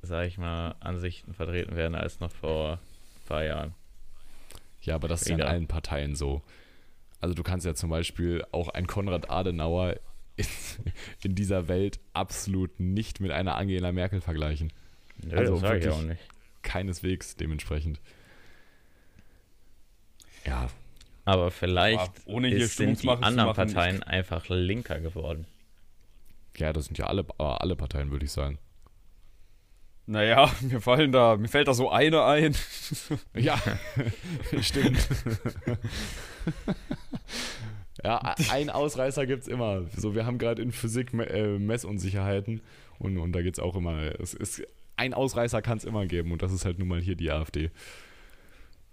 [0.00, 3.74] sag ich mal, Ansichten vertreten werden als noch vor ein paar Jahren.
[4.80, 6.40] Ja, aber das ist ja in allen Parteien so.
[7.20, 9.96] Also du kannst ja zum Beispiel auch ein Konrad Adenauer
[10.36, 10.46] in,
[11.22, 14.72] in dieser Welt absolut nicht mit einer Angela Merkel vergleichen.
[15.24, 16.20] Nö, Also das sag ich wirklich- auch nicht.
[16.62, 18.00] Keineswegs dementsprechend.
[20.46, 20.68] Ja,
[21.24, 25.46] Aber vielleicht Ja, ohne hier ist, sind die anderen Parteien einfach linker geworden.
[26.56, 28.58] ja, das sind ja alle, aber alle Parteien, würde ich sagen.
[30.06, 32.56] Naja, mir fallen da, mir fällt da so eine ein.
[33.34, 33.60] Ja,
[34.60, 34.98] stimmt.
[38.04, 39.84] Ja, ein Ausreißer gibt es immer.
[39.96, 42.60] So, wir haben gerade in Physik äh, Messunsicherheiten
[42.98, 43.98] und, und da geht es auch immer.
[44.20, 44.62] Es ist,
[44.96, 47.70] ein Ausreißer kann es immer geben und das ist halt nun mal hier die AfD.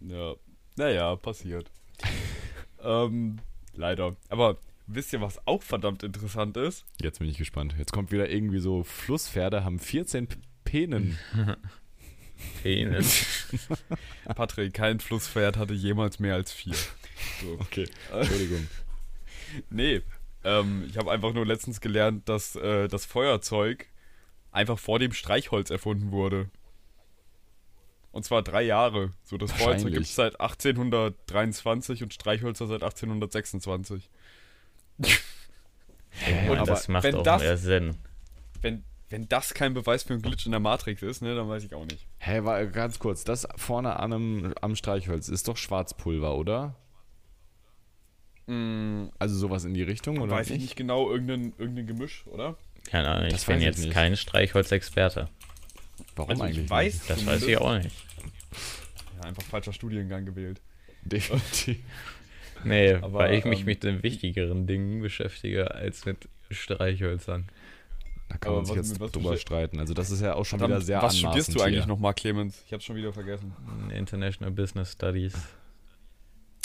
[0.02, 0.36] Ja,
[0.78, 1.72] naja, passiert.
[2.84, 3.38] ähm,
[3.76, 4.16] leider.
[4.30, 6.86] Aber wisst ihr, was auch verdammt interessant ist?
[7.02, 7.76] Jetzt bin ich gespannt.
[7.78, 11.18] Jetzt kommt wieder irgendwie so Flusspferde, haben 14 P- Penen.
[12.64, 13.48] Penis.
[14.34, 16.76] Patrick, kein Flusspferd hatte jemals mehr als vier.
[17.42, 17.58] So.
[17.60, 18.68] Okay, Entschuldigung.
[19.70, 20.02] Nee,
[20.44, 23.88] ähm, ich habe einfach nur letztens gelernt, dass äh, das Feuerzeug
[24.52, 26.50] einfach vor dem Streichholz erfunden wurde.
[28.12, 29.14] Und zwar drei Jahre.
[29.24, 34.10] So, das Feuerzeug gibt es seit 1823 und Streichhölzer seit 1826.
[36.50, 37.96] Und aber das macht wenn auch das- mehr Sinn.
[38.62, 41.64] Wenn, wenn das kein Beweis für einen Glitch in der Matrix ist, ne, dann weiß
[41.64, 42.08] ich auch nicht.
[42.18, 46.76] Hä, war ganz kurz, das vorne an einem, am Streichholz ist doch Schwarzpulver, oder?
[49.20, 52.58] Also sowas in die Richtung, oder weiß ich nicht genau, irgendein, irgendein Gemisch, oder?
[52.90, 53.94] Keine Ahnung, ich Das bin ich jetzt nicht.
[53.94, 55.30] kein Streichholzexperte.
[56.16, 56.66] Warum Also eigentlich?
[56.66, 57.10] ich weiß, nicht?
[57.10, 57.92] Das weiß ich auch nicht.
[59.18, 60.62] Ja, einfach falscher Studiengang gewählt.
[61.04, 61.78] Definitiv.
[62.66, 67.48] Nee, Aber, weil ich mich ähm, mit den wichtigeren Dingen beschäftige als mit Streichhölzern.
[68.28, 69.80] Da kann Aber man sich jetzt drüber streiten.
[69.80, 72.62] Also das ist ja auch schon Verdammt, wieder sehr was studierst du eigentlich nochmal, Clemens?
[72.66, 73.54] Ich hab's schon wieder vergessen.
[73.96, 75.34] International Business Studies.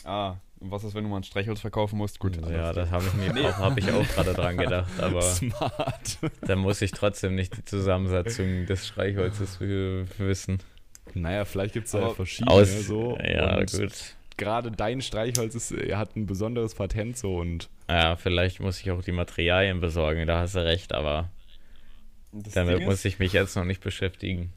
[0.02, 2.18] Ah, was ist, wenn du mal ein Streichholz verkaufen musst?
[2.18, 6.18] Gut, ja, das habe ich mir auch, hab ich auch gerade dran gedacht, aber Smart.
[6.42, 10.58] da muss ich trotzdem nicht die Zusammensetzung des Streichholzes wissen.
[11.12, 13.18] Naja, vielleicht gibt es ja Aber verschiedene Aus, so.
[13.22, 13.92] ja, und gut.
[14.36, 18.90] Gerade dein Streichholz ist, er hat ein besonderes Patent so und Ja, vielleicht muss ich
[18.90, 21.30] auch die Materialien besorgen, da hast du recht, aber
[22.32, 24.52] Das damit Ding muss ich mich jetzt noch nicht beschäftigen.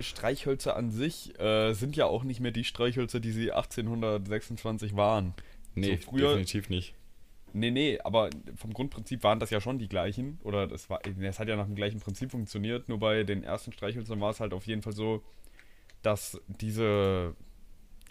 [0.00, 5.34] Streichhölzer an sich äh, sind ja auch nicht mehr die Streichhölzer, die sie 1826 waren.
[5.74, 6.94] nee, So früher- definitiv nicht.
[7.56, 10.40] Nee, nee, aber vom Grundprinzip waren das ja schon die gleichen.
[10.42, 13.70] Oder das war, es hat ja nach dem gleichen Prinzip funktioniert, nur bei den ersten
[13.72, 15.22] Streichhölzern war es halt auf jeden Fall so,
[16.02, 17.36] dass diese,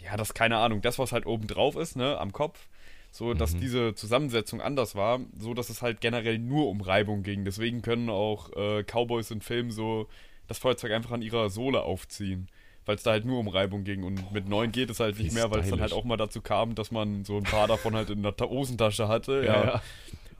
[0.00, 2.68] ja, das keine Ahnung, das, was halt oben drauf ist, ne, am Kopf,
[3.10, 3.60] so, dass Mhm.
[3.60, 7.44] diese Zusammensetzung anders war, so dass es halt generell nur um Reibung ging.
[7.44, 10.08] Deswegen können auch äh, Cowboys in Filmen so
[10.48, 12.48] das Feuerzeug einfach an ihrer Sohle aufziehen.
[12.86, 14.02] Weil es da halt nur um Reibung ging.
[14.04, 16.42] Und mit 9 geht es halt nicht mehr, weil es dann halt auch mal dazu
[16.42, 19.42] kam, dass man so ein paar davon halt in der Ta- Hosentasche hatte.
[19.46, 19.82] Ja, ja.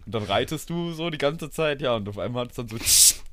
[0.05, 2.69] Und dann reitest du so die ganze Zeit, ja, und auf einmal hat es dann
[2.69, 2.77] so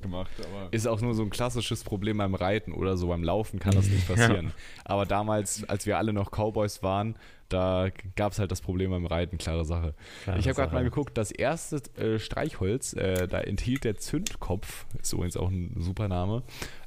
[0.02, 0.30] gemacht.
[0.38, 3.08] Aber Ist auch nur so ein klassisches Problem beim Reiten oder so.
[3.08, 4.52] Beim Laufen kann das nicht passieren.
[4.84, 7.16] Aber damals, als wir alle noch Cowboys waren,
[7.48, 9.94] da gab es halt das Problem beim Reiten, klare Sache.
[10.24, 14.86] Klare ich habe gerade mal geguckt, das erste äh, Streichholz, äh, da enthielt der Zündkopf,
[15.02, 16.44] ist übrigens auch ein super Name,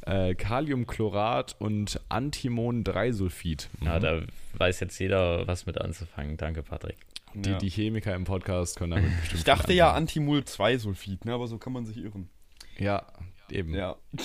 [0.08, 3.69] äh, Kaliumchlorat und Antimon-Dreisulfid.
[3.82, 4.01] Ja, Mhm.
[4.01, 4.21] da
[4.58, 6.38] weiß jetzt jeder, was mit anzufangen.
[6.38, 6.97] Danke, Patrick.
[7.36, 7.58] die, ja.
[7.58, 9.39] die Chemiker im Podcast können damit bestimmt.
[9.39, 10.04] ich dachte ja anfangen.
[10.08, 12.30] Antimul-2-Sulfid, ne, aber so kann man sich irren.
[12.77, 13.05] Ja,
[13.49, 13.73] eben.
[13.73, 13.95] Ja,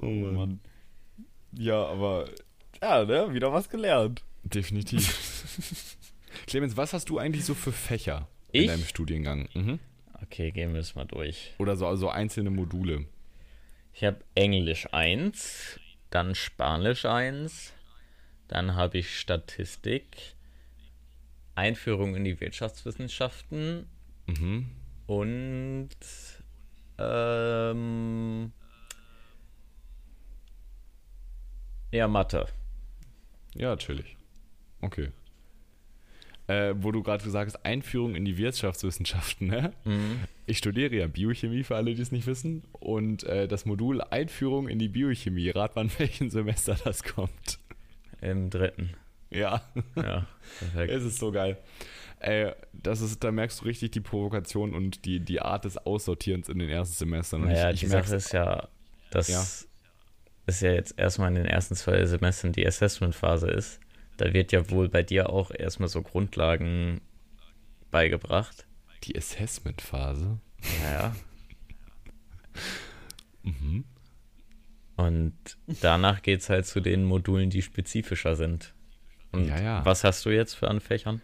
[0.00, 0.34] Oh Mann.
[0.34, 0.60] Mann.
[1.52, 2.28] Ja, aber,
[2.82, 4.22] ja, ne, wieder was gelernt.
[4.42, 5.96] Definitiv.
[6.46, 8.66] Clemens, was hast du eigentlich so für Fächer in Ich?
[8.68, 9.48] deinem Studiengang?
[9.54, 9.78] Mhm.
[10.22, 11.54] Okay, gehen wir es mal durch.
[11.58, 13.06] Oder so also einzelne Module?
[13.92, 15.78] Ich habe Englisch 1,
[16.10, 17.72] dann Spanisch 1,
[18.48, 20.34] dann habe ich Statistik,
[21.54, 23.86] Einführung in die Wirtschaftswissenschaften
[24.26, 24.66] Mhm.
[25.06, 25.88] Und
[26.98, 28.52] ähm,
[31.92, 32.46] ja, Mathe.
[33.54, 34.16] Ja, natürlich.
[34.80, 35.10] Okay.
[36.46, 39.72] Äh, wo du gerade gesagt hast, Einführung in die Wirtschaftswissenschaften, ne?
[39.84, 40.20] Mhm.
[40.46, 42.64] Ich studiere ja Biochemie, für alle, die es nicht wissen.
[42.72, 47.58] Und äh, das Modul Einführung in die Biochemie, rat mal, in welchem Semester das kommt.
[48.20, 48.90] Im dritten.
[49.30, 49.62] Ja,
[49.96, 50.26] Ja,
[50.58, 50.92] perfekt.
[50.92, 51.58] es ist so geil.
[52.20, 56.48] Äh, das ist, da merkst du richtig die Provokation und die, die Art des Aussortierens
[56.48, 57.42] in den ersten Semestern.
[57.42, 58.68] Und Naja, ich, die ich Sache merk's ist ja,
[59.10, 59.44] dass Ja.
[60.46, 63.80] es ja jetzt erstmal in den ersten zwei Semestern die Assessment-Phase ist.
[64.16, 67.00] Da wird ja wohl bei dir auch erstmal so Grundlagen
[67.90, 68.66] beigebracht.
[69.04, 70.38] Die Assessment-Phase.
[70.82, 71.14] Naja.
[73.42, 73.84] Mhm.
[74.96, 75.34] Und
[75.82, 78.73] danach geht es halt zu den Modulen, die spezifischer sind.
[79.34, 79.84] Und Ja, ja.
[79.84, 81.20] was hast du jetzt für an Fächern?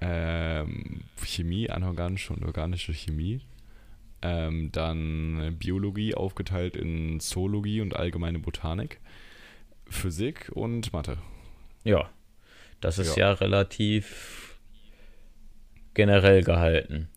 [0.00, 3.40] Ähm, Chemie, anorganische und organische Chemie.
[4.22, 9.00] Ähm, dann Biologie aufgeteilt in Zoologie und allgemeine Botanik.
[9.88, 11.18] Physik und Mathe.
[11.84, 12.10] Ja,
[12.80, 13.28] das ist Ja.
[13.28, 14.58] ja, relativ
[15.94, 17.08] generell gehalten.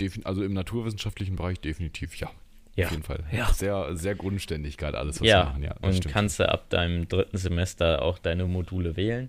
[0.00, 2.30] Defin also im naturwissenschaftlichen Bereich definitiv ja.
[2.76, 2.86] Ja.
[2.86, 3.24] Auf jeden Fall.
[3.32, 3.52] Ja.
[3.52, 5.62] Sehr, sehr grundständig gerade alles, was wir Ja, machen.
[5.62, 6.12] Ja, und stimmt.
[6.14, 9.28] kannst du ab deinem dritten Semester auch deine Module wählen?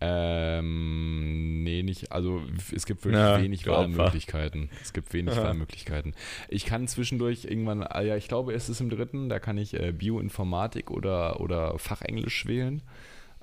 [0.00, 2.12] Ähm, nee, nicht.
[2.12, 2.42] Also
[2.74, 3.66] es gibt wirklich Na, wenig.
[3.66, 4.68] Wahlmöglichkeiten.
[4.82, 5.36] Es gibt wenig.
[5.36, 6.14] Wahlmöglichkeiten.
[6.48, 9.74] Ich kann zwischendurch irgendwann, ah ja, ich glaube, es ist im dritten, da kann ich
[9.74, 12.82] äh, Bioinformatik oder, oder Fachenglisch wählen.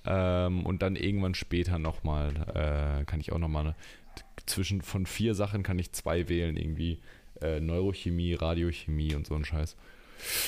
[0.05, 3.75] Ähm, und dann irgendwann später nochmal, äh, kann ich auch nochmal
[4.45, 6.99] zwischen von vier Sachen kann ich zwei wählen, irgendwie
[7.41, 9.75] äh, Neurochemie, Radiochemie und so ein Scheiß.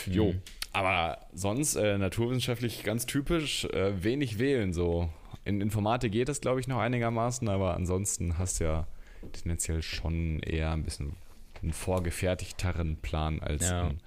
[0.06, 0.42] Jo, Mhm.
[0.72, 5.10] aber sonst äh, naturwissenschaftlich ganz typisch, äh, wenig wählen so.
[5.46, 8.88] In Informatik geht das, glaube ich, noch einigermaßen, aber ansonsten hast du ja
[9.34, 11.14] tendenziell schon eher ein bisschen
[11.62, 13.90] einen vorgefertigteren Plan als Ja.
[13.90, 14.00] in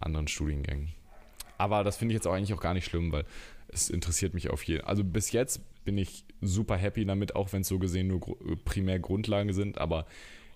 [0.00, 0.90] anderen Studiengängen.
[1.58, 3.24] Aber das finde ich jetzt auch eigentlich auch gar nicht schlimm, weil
[3.68, 7.62] es interessiert mich auf jeden Also bis jetzt bin ich super happy damit, auch wenn
[7.62, 8.20] es so gesehen nur
[8.64, 10.06] primär Grundlagen sind, aber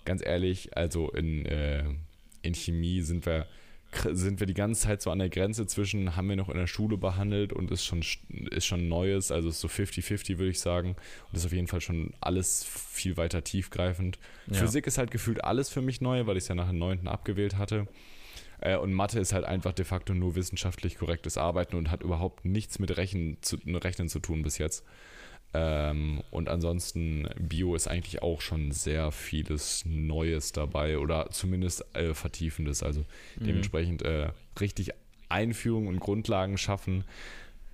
[0.07, 1.83] ganz ehrlich, also in, äh,
[2.41, 3.45] in Chemie sind wir
[4.11, 6.67] sind wir die ganze Zeit so an der Grenze zwischen, haben wir noch in der
[6.67, 8.03] Schule behandelt und ist schon,
[8.51, 10.95] ist schon Neues, also ist so 50-50, würde ich sagen.
[11.29, 14.19] Und ist auf jeden Fall schon alles viel weiter tiefgreifend.
[14.47, 14.55] Ja.
[14.55, 17.07] Physik ist halt gefühlt alles für mich neu, weil ich es ja nach dem 9.
[17.07, 17.87] abgewählt hatte.
[18.59, 22.45] Äh, und Mathe ist halt einfach de facto nur wissenschaftlich korrektes Arbeiten und hat überhaupt
[22.45, 24.83] nichts mit Rechnen zu, Rechnen zu tun bis jetzt.
[25.53, 32.13] Ähm, und ansonsten, Bio ist eigentlich auch schon sehr vieles Neues dabei oder zumindest äh,
[32.13, 32.83] Vertiefendes.
[32.83, 33.01] Also
[33.39, 33.43] Mhm.
[33.45, 34.29] dementsprechend äh,
[34.59, 34.91] richtig
[35.29, 37.03] Einführung und Grundlagen schaffen.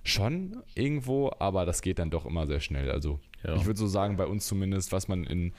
[0.02, 2.90] Schon irgendwo, aber das geht dann doch immer sehr schnell.
[2.90, 3.56] Also Ja.
[3.56, 5.52] ich würde so sagen, bei uns zumindest, was man in,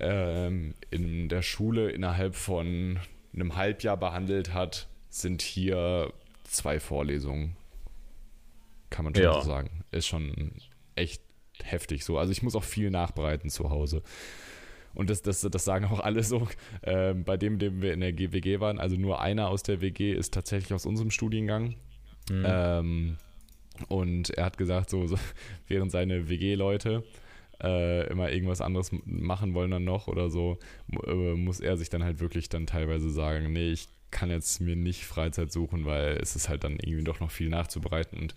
[0.00, 2.98] ähm, in der Schule innerhalb von
[3.34, 6.12] einem Halbjahr behandelt hat, sind hier
[6.44, 7.56] zwei Vorlesungen.
[8.90, 9.34] Kann man schon Ja.
[9.34, 9.84] so sagen.
[9.90, 10.52] Ist schon
[10.94, 11.22] echt
[11.64, 12.18] heftig so.
[12.18, 14.02] Also ich muss auch viel nachbereiten zu Hause.
[14.94, 16.48] Und das, das, das sagen auch alle so.
[16.82, 20.12] Ähm, bei dem, dem wir in der WG waren, also nur einer aus der WG
[20.12, 21.76] ist tatsächlich aus unserem Studiengang.
[22.30, 22.44] Mhm.
[22.44, 23.16] Ähm,
[23.88, 25.16] und er hat gesagt, so, so
[25.68, 27.04] während seine WG-Leute
[27.62, 30.58] äh, immer irgendwas anderes machen wollen dann noch oder so,
[31.06, 34.76] äh, muss er sich dann halt wirklich dann teilweise sagen, nee, ich kann jetzt mir
[34.76, 38.34] nicht Freizeit suchen, weil es ist halt dann irgendwie doch noch viel nachzubereiten und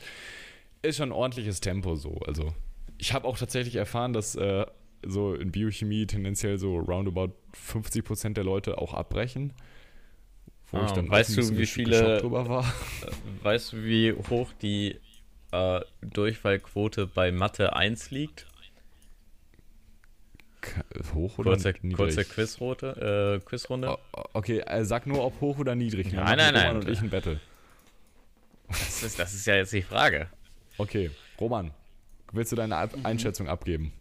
[0.81, 2.17] ist schon ein ordentliches Tempo so.
[2.25, 2.53] Also
[3.01, 4.65] ich habe auch tatsächlich erfahren, dass äh,
[5.03, 9.53] so in Biochemie tendenziell so roundabout 50% der Leute auch abbrechen.
[10.71, 12.73] Wo Ah, ich dann weißt du, wie viele- drüber war.
[13.43, 14.99] Weißt du, wie hoch die
[15.51, 18.45] äh, Durchfallquote bei Mathe 1 liegt?
[21.15, 21.97] Hoch oder Kurze, niedrig?
[21.97, 23.89] kurze Quizrote, äh, Quizrunde.
[24.13, 26.09] O- Okay, äh, sag nur, ob hoch oder niedrig.
[26.09, 26.83] Dann Nein, machen nein, Roman nein.
[26.85, 27.39] und ich ein Battle.
[28.67, 30.27] Das, ist, das ist ja jetzt die Frage.
[30.77, 31.09] Okay,
[31.39, 31.71] Roman,
[32.31, 33.93] willst du deine Ab Einschätzung abgeben?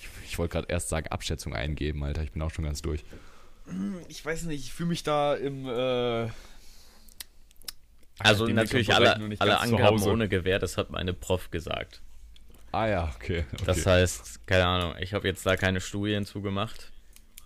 [0.00, 2.22] Ich, ich wollte gerade erst sagen, Abschätzung eingeben, Alter.
[2.22, 3.04] Ich bin auch schon ganz durch.
[4.08, 5.66] Ich weiß nicht, ich fühle mich da im.
[5.66, 6.28] Äh,
[8.18, 12.00] Also natürlich alle, alle Angaben ohne Gewähr, das hat meine Prof gesagt.
[12.72, 13.44] Ah ja, okay.
[13.52, 13.62] okay.
[13.64, 16.92] Das heißt, keine Ahnung, ich habe jetzt da keine Studien zugemacht.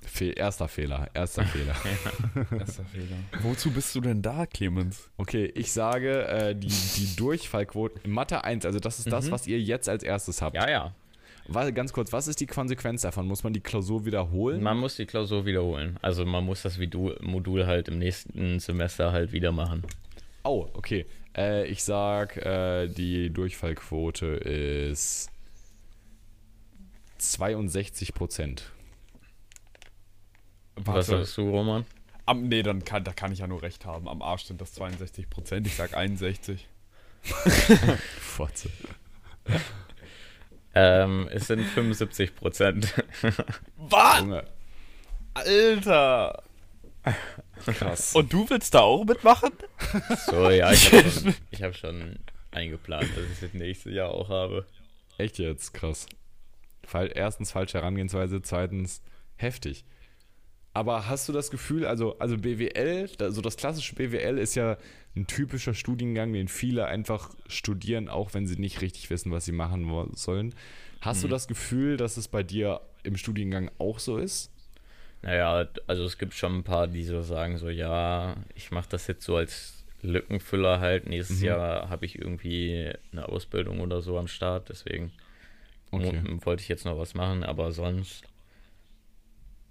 [0.04, 1.74] Fe erster Fehler, erster Fehler.
[2.58, 3.16] erster Fehler.
[3.42, 5.08] Wozu bist du denn da, Clemens?
[5.16, 9.46] Okay, ich sage, äh, die, die Durchfallquote in Mathe 1, also das ist das, was
[9.46, 10.56] ihr jetzt als erstes habt.
[10.56, 10.94] Ja, ja.
[11.48, 13.26] Wa- Ganz kurz, was ist die Konsequenz davon?
[13.26, 14.62] Muss man die Klausur wiederholen?
[14.62, 15.96] Man muss die Klausur wiederholen.
[16.02, 16.78] Also man muss das
[17.20, 19.82] Modul halt im nächsten Semester halt wieder machen.
[20.44, 21.06] Oh, okay.
[21.36, 25.30] Äh, ich sag, äh, die Durchfallquote ist
[27.18, 28.70] 62 Prozent.
[30.76, 31.84] Was sagst du, Roman?
[32.24, 34.08] Am, nee, dann kann, da kann ich ja nur recht haben.
[34.08, 35.66] Am Arsch sind das 62 Prozent.
[35.66, 36.68] Ich sag 61.
[38.20, 38.70] Fotze.
[40.74, 42.94] Ähm, es sind 75 Prozent.
[43.76, 44.44] Was?
[45.34, 46.42] Alter!
[47.66, 48.14] krass.
[48.14, 49.50] Und du willst da auch mitmachen?
[50.26, 52.18] so, ja, ich habe schon, ich hab schon
[52.50, 54.66] eingeplant, dass ich das nächste Jahr auch habe.
[55.18, 56.06] Echt jetzt, krass.
[56.92, 59.02] Erstens falsche Herangehensweise, zweitens
[59.36, 59.84] heftig.
[60.74, 64.78] Aber hast du das Gefühl, also, also BWL, also das klassische BWL ist ja
[65.14, 69.52] ein typischer Studiengang, den viele einfach studieren, auch wenn sie nicht richtig wissen, was sie
[69.52, 70.54] machen sollen.
[71.02, 71.22] Hast Mhm.
[71.22, 74.50] du das Gefühl, dass es bei dir im Studiengang auch so ist?
[75.20, 79.06] Naja, also es gibt schon ein paar, die so sagen, so ja, ich mache das
[79.06, 81.06] jetzt so als Lückenfüller halt.
[81.06, 81.46] Nächstes Mhm.
[81.46, 85.12] Jahr habe ich irgendwie eine Ausbildung oder so am Start, deswegen
[85.90, 86.22] Okay.
[86.44, 88.24] wollte ich jetzt noch was machen, aber sonst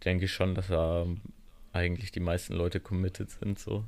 [0.04, 1.06] denke ich schon, dass da
[1.74, 3.84] eigentlich die meisten Leute committed sind so.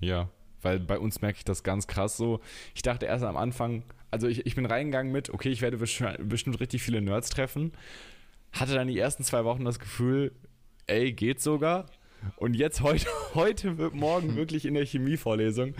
[0.00, 0.28] Ja,
[0.62, 2.40] weil bei uns merke ich das ganz krass so.
[2.74, 6.60] Ich dachte erst am Anfang, also ich, ich bin reingegangen mit, okay, ich werde bestimmt
[6.60, 7.72] richtig viele Nerds treffen.
[8.52, 10.32] Hatte dann die ersten zwei Wochen das Gefühl,
[10.86, 11.86] ey, geht sogar.
[12.36, 15.74] Und jetzt heute, heute wird morgen wirklich in der Chemievorlesung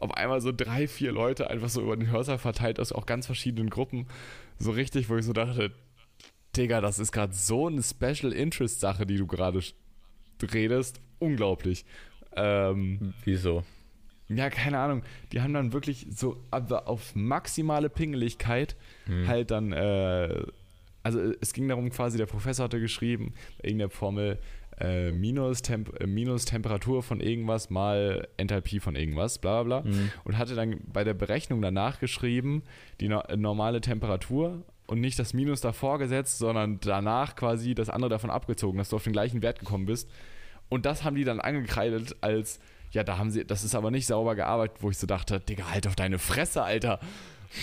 [0.00, 3.26] auf einmal so drei, vier Leute einfach so über den Hörsaal verteilt aus auch ganz
[3.26, 4.06] verschiedenen Gruppen.
[4.58, 5.72] So richtig, wo ich so dachte,
[6.56, 9.60] Digga, das ist gerade so eine Special Interest Sache, die du gerade
[10.52, 11.00] redest.
[11.18, 11.84] Unglaublich.
[12.36, 13.64] Ähm, Wieso?
[14.28, 15.02] ja, keine Ahnung.
[15.32, 18.76] Die haben dann wirklich so aber auf maximale Pingeligkeit
[19.26, 20.44] halt dann, äh,
[21.02, 24.38] also äh, es ging darum quasi, der Professor hatte geschrieben, bei irgendeiner Formel,
[24.80, 29.92] äh, minus, Temp äh, minus Temperatur von irgendwas mal Enthalpie von irgendwas, bla bla bla.
[30.24, 32.62] Und hatte dann bei der Berechnung danach geschrieben,
[33.00, 38.10] die no normale Temperatur und nicht das Minus davor gesetzt, sondern danach quasi das andere
[38.10, 40.08] davon abgezogen, dass du auf den gleichen Wert gekommen bist.
[40.68, 42.58] Und das haben die dann angekreidet als,
[42.90, 45.70] ja, da haben sie, das ist aber nicht sauber gearbeitet, wo ich so dachte, Digga,
[45.70, 47.00] halt auf deine Fresse, Alter.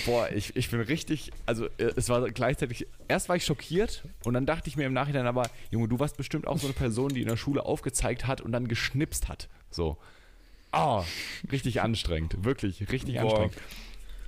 [0.05, 4.33] Boah, ich, ich bin richtig, also äh, es war gleichzeitig, erst war ich schockiert und
[4.33, 7.09] dann dachte ich mir im Nachhinein aber, Junge, du warst bestimmt auch so eine Person,
[7.09, 9.49] die in der Schule aufgezeigt hat und dann geschnipst hat.
[9.69, 9.97] So.
[10.71, 11.03] Ah,
[11.51, 13.23] richtig anstrengend, wirklich, richtig Boah.
[13.23, 13.57] anstrengend.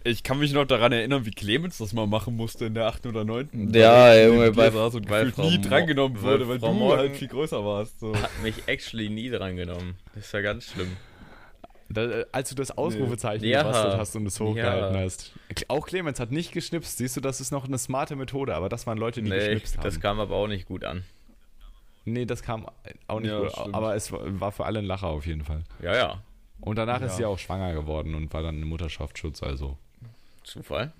[0.06, 3.06] Ich kann mich noch daran erinnern, wie Clemens das mal machen musste in der 8.
[3.06, 3.72] oder 9.
[3.74, 6.98] Ja, Weil Junge, bei- saß und gefühlt Frau nie drangenommen wurde, weil Frau du Morgen-
[6.98, 8.00] halt viel größer warst.
[8.02, 8.13] So.
[8.13, 9.96] Hat mich actually nie drangenommen.
[10.13, 10.98] Das ist ja ganz schlimm.
[11.89, 13.62] Da, äh, als du das Ausrufezeichen Ja.
[13.63, 15.02] gebastelt hast und es hochgehalten Ja.
[15.04, 15.32] hast.
[15.70, 16.98] Auch Clemens hat nicht geschnipst.
[16.98, 19.78] Siehst du, das ist noch eine smarte Methode, aber das waren Leute, die Nee, geschnipst
[19.78, 19.84] haben.
[19.84, 21.04] das kam aber auch nicht gut an.
[22.06, 22.66] Nee, das kam
[23.08, 23.74] auch nicht Ja, gut, stimmt.
[23.76, 25.63] aber es war für alle ein Lacher auf jeden Fall.
[25.82, 26.24] Ja, ja.
[26.60, 27.18] Und danach ist Ja.
[27.18, 29.78] sie auch schwanger geworden und war dann im Mutterschaftsschutz, also.
[30.43, 30.91] Zufall.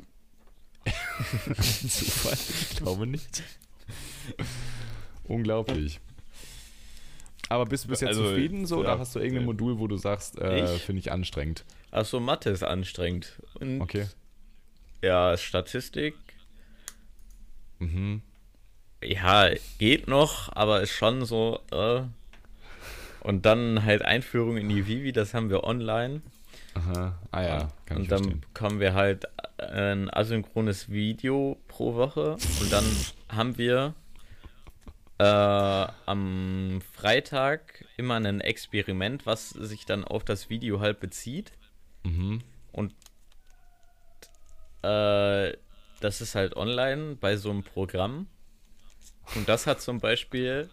[0.86, 2.34] Zufall?
[2.34, 3.44] Ich glaube nicht.
[5.26, 6.00] Unglaublich.
[7.50, 8.82] Aber bist du bis jetzt Also, zufrieden so ja.
[8.94, 11.66] oder hast du irgendein Modul, wo du sagst, äh, finde ich anstrengend?
[11.92, 13.42] Achso, Mathe ist anstrengend.
[13.56, 14.08] Und Okay.
[15.02, 16.16] ja, Statistik,
[17.80, 18.22] Mhm.
[19.04, 22.04] ja, geht noch, aber ist schon so, äh.
[23.20, 26.22] Und dann halt Einführung in die Vivi, das haben wir online.
[26.76, 27.20] Aha.
[27.32, 28.42] Ah ja, kann ich und dann verstehen.
[28.42, 29.26] bekommen wir halt
[29.60, 32.38] ein asynchrones Video pro Woche.
[32.62, 32.86] Und dann
[33.30, 33.94] haben wir
[35.20, 35.24] äh,
[36.06, 41.52] am Freitag immer ein Experiment, was sich dann auf das Video halt bezieht.
[42.04, 42.42] Mhm.
[42.72, 42.94] Und
[44.82, 45.56] äh,
[46.02, 48.28] das ist halt online bei so einem Programm.
[49.36, 50.70] Und das hat zum Beispiel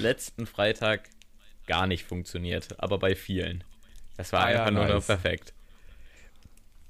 [0.00, 1.08] letzten Freitag
[1.66, 3.64] gar nicht funktioniert, aber bei vielen.
[4.16, 5.06] Das war Ah ja, einfach nur noch nice.
[5.06, 5.52] perfekt.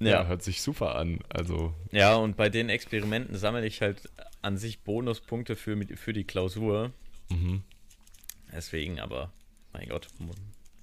[0.01, 0.27] Ja.
[0.27, 1.21] hört sich super an.
[1.29, 4.11] Also, Ja, und bei den Experimenten sammle ich halt
[4.43, 6.93] an sich Bonuspunkte für, für die Klausur.
[7.31, 7.63] mhm.
[8.55, 9.33] Deswegen, aber,
[9.73, 10.09] mein Gott,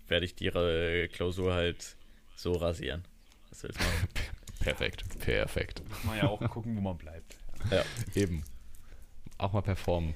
[0.07, 1.97] werde ich die äh, Klausur halt
[2.35, 3.03] so rasieren.
[3.49, 3.83] Was willst du
[4.63, 5.03] perfekt.
[5.19, 5.81] Perfekt.
[5.87, 7.37] Kann man ja auch gucken, wo man bleibt.
[7.69, 7.83] Ja.
[8.15, 8.43] Eben.
[9.37, 10.15] Auch mal performen.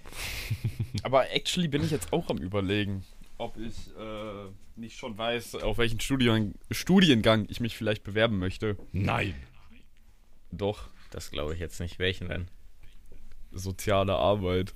[1.04, 3.06] Aber actually bin ich jetzt auch am überlegen,
[3.38, 8.78] ob ich äh, nicht schon weiß, auf welchen Studien Studiengang ich mich vielleicht bewerben möchte.
[8.92, 9.36] Nein.
[10.52, 12.00] Doch, Das glaube ich jetzt nicht.
[12.00, 12.48] Welchen denn?
[13.52, 14.74] soziale Arbeit.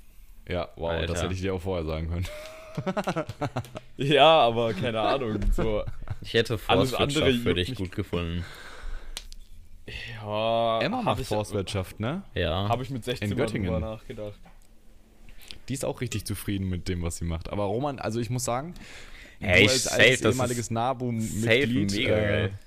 [0.48, 1.08] Ja, wow, Alter.
[1.08, 2.28] das hätte ich dir auch vorher sagen können.
[3.98, 5.40] Ja, aber keine Ahnung.
[5.52, 5.84] So,
[6.22, 8.46] Ich hätte Alles Forstwirtschaft andere für dich gut gefunden.
[9.88, 12.22] ja, Emma habe macht Forstwirtschaft, ne?
[12.36, 12.70] Ja.
[12.70, 13.74] hab ich mit 16 In mal Göttingen.
[13.74, 14.40] drüber nachgedacht.
[15.70, 17.50] Die ist auch richtig zufrieden mit dem, was sie macht.
[17.50, 18.74] Aber Roman, also ich muss sagen,
[19.40, 22.60] Hey, du als, safe, als das ehemaliges NABU-Mitglied, safe mega äh, geil.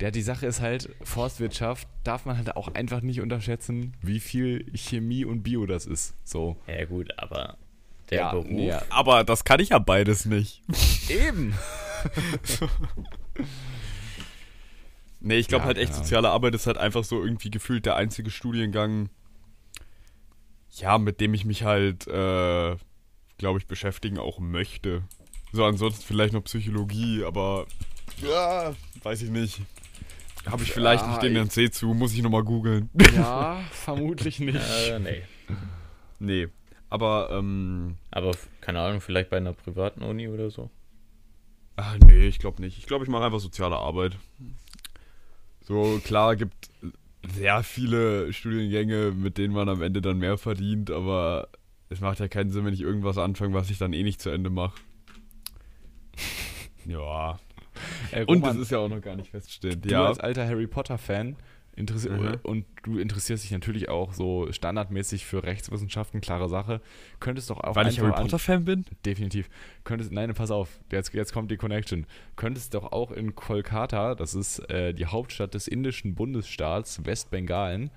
[0.00, 4.66] der die Sache ist halt, Forstwirtschaft darf man halt auch einfach nicht unterschätzen, wie viel
[4.74, 6.14] Chemie und Bio das ist.
[6.24, 6.56] So.
[6.66, 7.58] Ja, gut, aber
[8.10, 8.46] der Ja, Beruf.
[8.50, 8.82] nee, ja.
[8.90, 10.62] Aber das kann ich ja beides nicht.
[11.08, 11.54] Eben.
[15.20, 16.04] Nee, ich glaube Ja, halt echt, Ahnung.
[16.04, 19.08] soziale Arbeit ist halt einfach so irgendwie gefühlt der einzige Studiengang,
[20.76, 22.76] ja, mit dem ich mich halt, äh,
[23.38, 25.02] glaube ich, beschäftigen auch möchte.
[25.52, 27.66] So, ansonsten vielleicht noch Psychologie, aber
[28.22, 29.60] ja, weiß ich nicht.
[30.46, 32.90] Habe ich vielleicht Ja, nicht den NC zu, muss ich nochmal googeln.
[33.14, 34.60] Ja, vermutlich nicht.
[34.88, 35.22] Äh, nee.
[36.18, 36.48] nee.
[36.90, 40.70] Aber, ähm, Aber keine Ahnung, vielleicht bei einer privaten Uni oder so.
[41.76, 42.78] ah, nee, ich glaube nicht.
[42.78, 44.16] Ich glaube, ich mache einfach soziale Arbeit.
[45.62, 46.54] So, klar, gibt
[47.32, 51.48] sehr viele Studiengänge, mit denen man am Ende dann mehr verdient, aber
[51.88, 54.30] es macht ja keinen Sinn, wenn ich irgendwas anfange, was ich dann eh nicht zu
[54.30, 54.80] Ende mache.
[56.86, 57.38] Ja.
[58.10, 59.86] Ey, Und Roman, das ist ja auch noch gar nicht feststehend.
[59.86, 60.06] du Ja.
[60.06, 61.36] als alter Harry Potter-Fan
[61.76, 62.38] interessi Mhm.
[62.44, 66.80] und du interessierst dich natürlich auch so standardmäßig für Rechtswissenschaften, klare Sache.
[67.20, 68.84] Könntest doch auch Weil ich Harry an- Potter-Fan bin?
[69.04, 69.48] Definitiv.
[69.84, 72.06] Könntest, nein, pass auf, jetzt, jetzt kommt die Connection.
[72.36, 77.90] Könntest doch auch in Kolkata, das ist äh, die Hauptstadt des indischen Bundesstaats Westbengalen,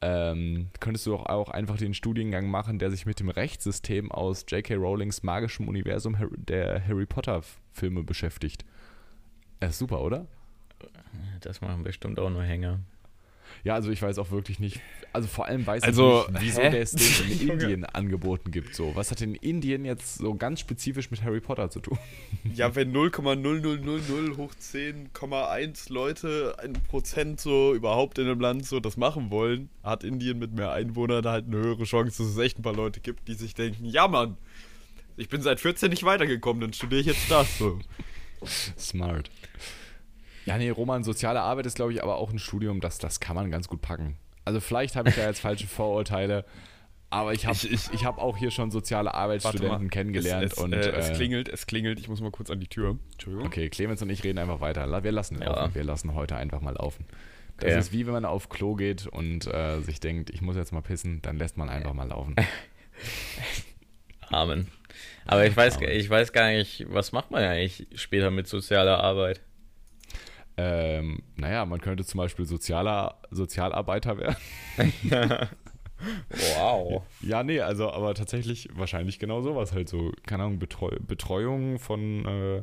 [0.00, 4.44] ähm, könntest du doch auch einfach den Studiengang machen, der sich mit dem Rechtssystem aus
[4.48, 4.76] J.K.
[4.76, 8.64] Rowlings magischem Universum der Harry Potter-Filme beschäftigt.
[9.58, 10.26] Äh, super, oder?
[11.40, 12.78] Das machen bestimmt auch nur Hänger.
[13.64, 14.80] Ja, also ich weiß auch wirklich nicht,
[15.12, 16.70] also vor allem weiß Also, ich nicht, wieso hä?
[16.70, 18.74] der es den in Indien angeboten gibt.
[18.74, 18.94] So.
[18.94, 21.98] Was hat denn Indien jetzt so ganz spezifisch mit Harry Potter zu tun?
[22.54, 28.96] Ja, wenn 0,0000 hoch 10,1 Leute, ein Prozent so überhaupt in einem Land so das
[28.96, 32.62] machen wollen, hat Indien mit mehr Einwohnern halt eine höhere Chance, dass es echt ein
[32.62, 34.36] paar Leute gibt, die sich denken, ja Mann,
[35.16, 37.78] ich bin seit 14 nicht weitergekommen, dann studiere ich jetzt das so.
[38.78, 39.30] Smart.
[40.48, 43.36] Ja, nee, Roman, soziale Arbeit ist, glaube ich, aber auch ein Studium, das, das kann
[43.36, 44.16] man ganz gut packen.
[44.44, 46.44] Also vielleicht habe ich da jetzt falsche Vorurteile,
[47.10, 50.58] aber ich habe Ich- ich, ich- habe auch hier schon soziale Arbeitsstudenten kennengelernt es, es,
[50.58, 52.98] und äh, es äh, klingelt, es klingelt, ich muss mal kurz an die Tür.
[53.12, 53.46] Entschuldigung.
[53.46, 55.02] Okay, Clemens und ich reden einfach weiter.
[55.04, 55.48] Wir lassen Ja.
[55.52, 55.74] laufen.
[55.74, 57.04] Wir lassen heute einfach mal laufen.
[57.58, 57.78] Das Ja.
[57.78, 60.80] ist wie wenn man auf Klo geht und äh, sich denkt, ich muss jetzt mal
[60.82, 62.36] pissen, dann lässt man einfach mal laufen.
[64.30, 64.68] Amen.
[65.26, 65.90] Aber ich weiß, Amen.
[65.90, 69.40] ich weiß gar nicht, was macht man eigentlich später mit sozialer Arbeit?
[70.58, 74.36] Ähm, naja, man könnte zum Beispiel Sozialer, Sozialarbeiter werden.
[76.56, 77.02] Wow.
[77.22, 82.24] Ja, nee, also aber tatsächlich wahrscheinlich genau sowas halt so, keine Ahnung, Betreu Betreuung von
[82.24, 82.62] äh,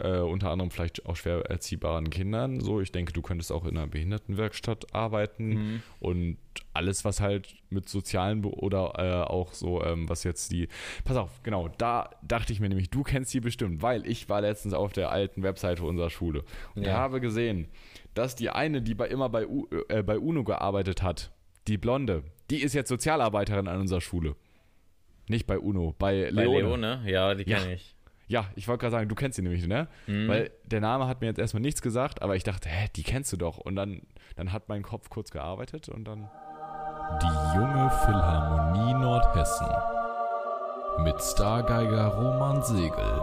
[0.00, 2.60] äh, unter anderem vielleicht auch schwer erziehbaren Kindern.
[2.60, 5.82] So, ich denke, du könntest auch in einer Behindertenwerkstatt arbeiten Mhm.
[6.00, 6.36] und
[6.74, 10.68] alles, was halt mit sozialen Be oder äh, auch so, ähm, was jetzt die.
[11.04, 14.40] Pass auf, genau, da dachte ich mir nämlich, du kennst die bestimmt, weil ich war
[14.40, 16.44] letztens auf der alten Webseite unserer Schule
[16.74, 16.94] und Ja.
[16.94, 17.68] habe gesehen,
[18.14, 21.32] dass die eine, die bei immer bei, U äh, bei UNO gearbeitet hat,
[21.66, 24.34] die Blonde, die ist jetzt Sozialarbeiterin an unserer Schule.
[25.28, 26.60] Nicht bei UNO, bei Bei Leone.
[26.60, 27.02] Leone?
[27.04, 27.58] Ja, die Ja.
[27.58, 27.94] kenne ich.
[28.28, 29.88] Ja, ich wollte gerade sagen, du kennst sie nämlich, ne?
[30.06, 30.28] Mhm.
[30.28, 33.32] Weil der Name hat mir jetzt erstmal nichts gesagt, aber ich dachte, hä, die kennst
[33.32, 33.56] du doch.
[33.56, 34.02] Und dann,
[34.36, 36.28] dann hat mein Kopf kurz gearbeitet und dann.
[37.22, 39.66] Die junge Philharmonie Nordhessen
[41.04, 43.22] mit Stargeiger Roman Segel.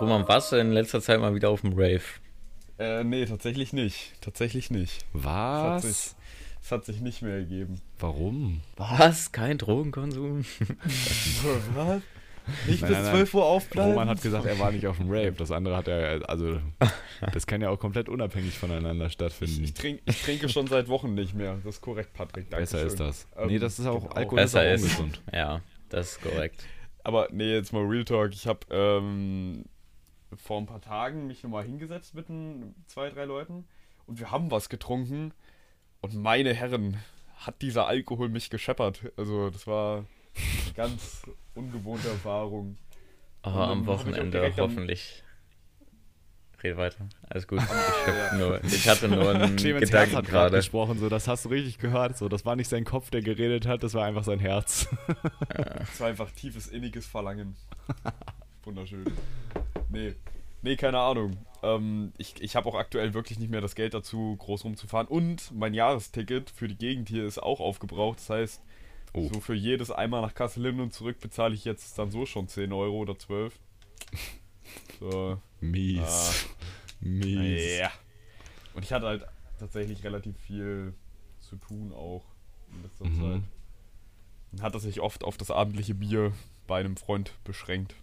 [0.00, 2.02] Roman, warst du in letzter Zeit mal wieder auf dem Rave?
[2.78, 4.12] Äh, nee, tatsächlich nicht.
[4.20, 5.04] Tatsächlich nicht.
[5.14, 5.82] Das hat Was?
[5.82, 6.14] sich,
[6.60, 7.80] das hat sich nicht mehr ergeben.
[7.98, 8.60] Warum?
[8.76, 9.32] Was?
[9.32, 10.44] Kein Drogenkonsum?
[11.74, 12.02] Was?
[12.66, 13.14] Nicht Nein, bis nein, nein.
[13.14, 13.90] 12 Uhr aufbleiben?
[13.92, 15.32] Roman hat gesagt, er war nicht auf dem Rave.
[15.32, 16.58] Das andere hat er, also,
[17.32, 19.64] das kann ja auch komplett unabhängig voneinander stattfinden.
[19.64, 21.56] Ich, trink, ich trinke schon seit Wochen nicht mehr.
[21.64, 22.50] Das ist korrekt, Patrick.
[22.50, 22.86] Besser Dankeschön.
[22.88, 23.28] ist das.
[23.36, 24.14] Ähm, nee, das ist auch, genau.
[24.14, 24.82] Alkohol ist Besser auch ist.
[24.82, 25.22] ungesund.
[25.32, 26.64] Ja, das ist korrekt.
[27.04, 28.32] Aber nee, jetzt mal Real Talk.
[28.32, 29.64] Ich habe ähm,
[30.36, 33.66] vor ein paar Tagen mich nochmal hingesetzt mit ein, zwei, drei Leuten
[34.06, 35.32] und wir haben was getrunken.
[36.00, 36.98] Und meine Herren,
[37.46, 39.02] hat dieser Alkohol mich gescheppert.
[39.16, 40.04] Also das war
[40.74, 41.22] ganz
[41.54, 42.76] ungewohnte Erfahrung.
[43.42, 45.22] Dann am Wochenende hoffentlich.
[46.62, 47.08] Red weiter.
[47.28, 47.60] Alles gut.
[47.60, 50.56] Ich, hab nur, ich hatte nur einen Clemens Herz Gedanken hat gerade gerade.
[50.58, 52.16] gesprochen, so, das hast du richtig gehört.
[52.16, 54.88] So, das war nicht sein Kopf, der geredet hat, das war einfach sein Herz.
[55.92, 57.56] Es war einfach tiefes, inniges Verlangen.
[58.64, 59.04] Wunderschön.
[59.90, 60.14] Nee.
[60.62, 61.36] Nee, keine Ahnung.
[61.62, 65.08] Ähm, ich ich habe auch aktuell wirklich nicht mehr das Geld dazu, groß rumzufahren.
[65.08, 68.18] Und mein Jahresticket für die Gegend hier ist auch aufgebraucht.
[68.20, 68.62] Das heißt,
[69.14, 69.28] Oh.
[69.32, 72.48] so für jedes einmal nach Kassel hin und zurück bezahle ich jetzt dann so schon
[72.48, 73.58] 10 Euro oder 12.
[75.00, 75.38] So.
[75.60, 76.46] Mies.
[77.00, 77.78] Mies.
[77.80, 77.90] Ja.
[78.74, 79.26] Und ich hatte halt
[79.58, 80.94] tatsächlich relativ viel
[81.40, 82.24] zu tun auch
[82.72, 83.20] in letzter Mhm.
[83.34, 83.42] Zeit.
[84.52, 86.32] Und hatte sich oft auf das abendliche Bier
[86.66, 87.94] bei einem Freund beschränkt.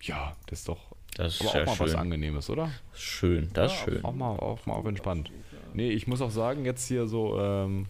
[0.00, 1.98] Ja, das ist doch Das ist aber auch ja mal was schön.
[2.00, 2.70] Angenehmes, oder?
[2.94, 4.04] Schön, das ist Ja, schön.
[4.04, 5.30] Auch mal, auch mal auf entspannt.
[5.74, 7.86] Nee, ich muss auch sagen, jetzt hier so, ähm,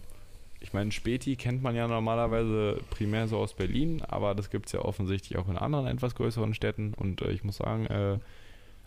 [0.61, 4.71] ich meine, Späti kennt man ja normalerweise primär so aus Berlin, aber das gibt es
[4.71, 6.93] ja offensichtlich auch in anderen etwas größeren Städten.
[6.93, 8.19] Und äh, ich muss sagen, äh,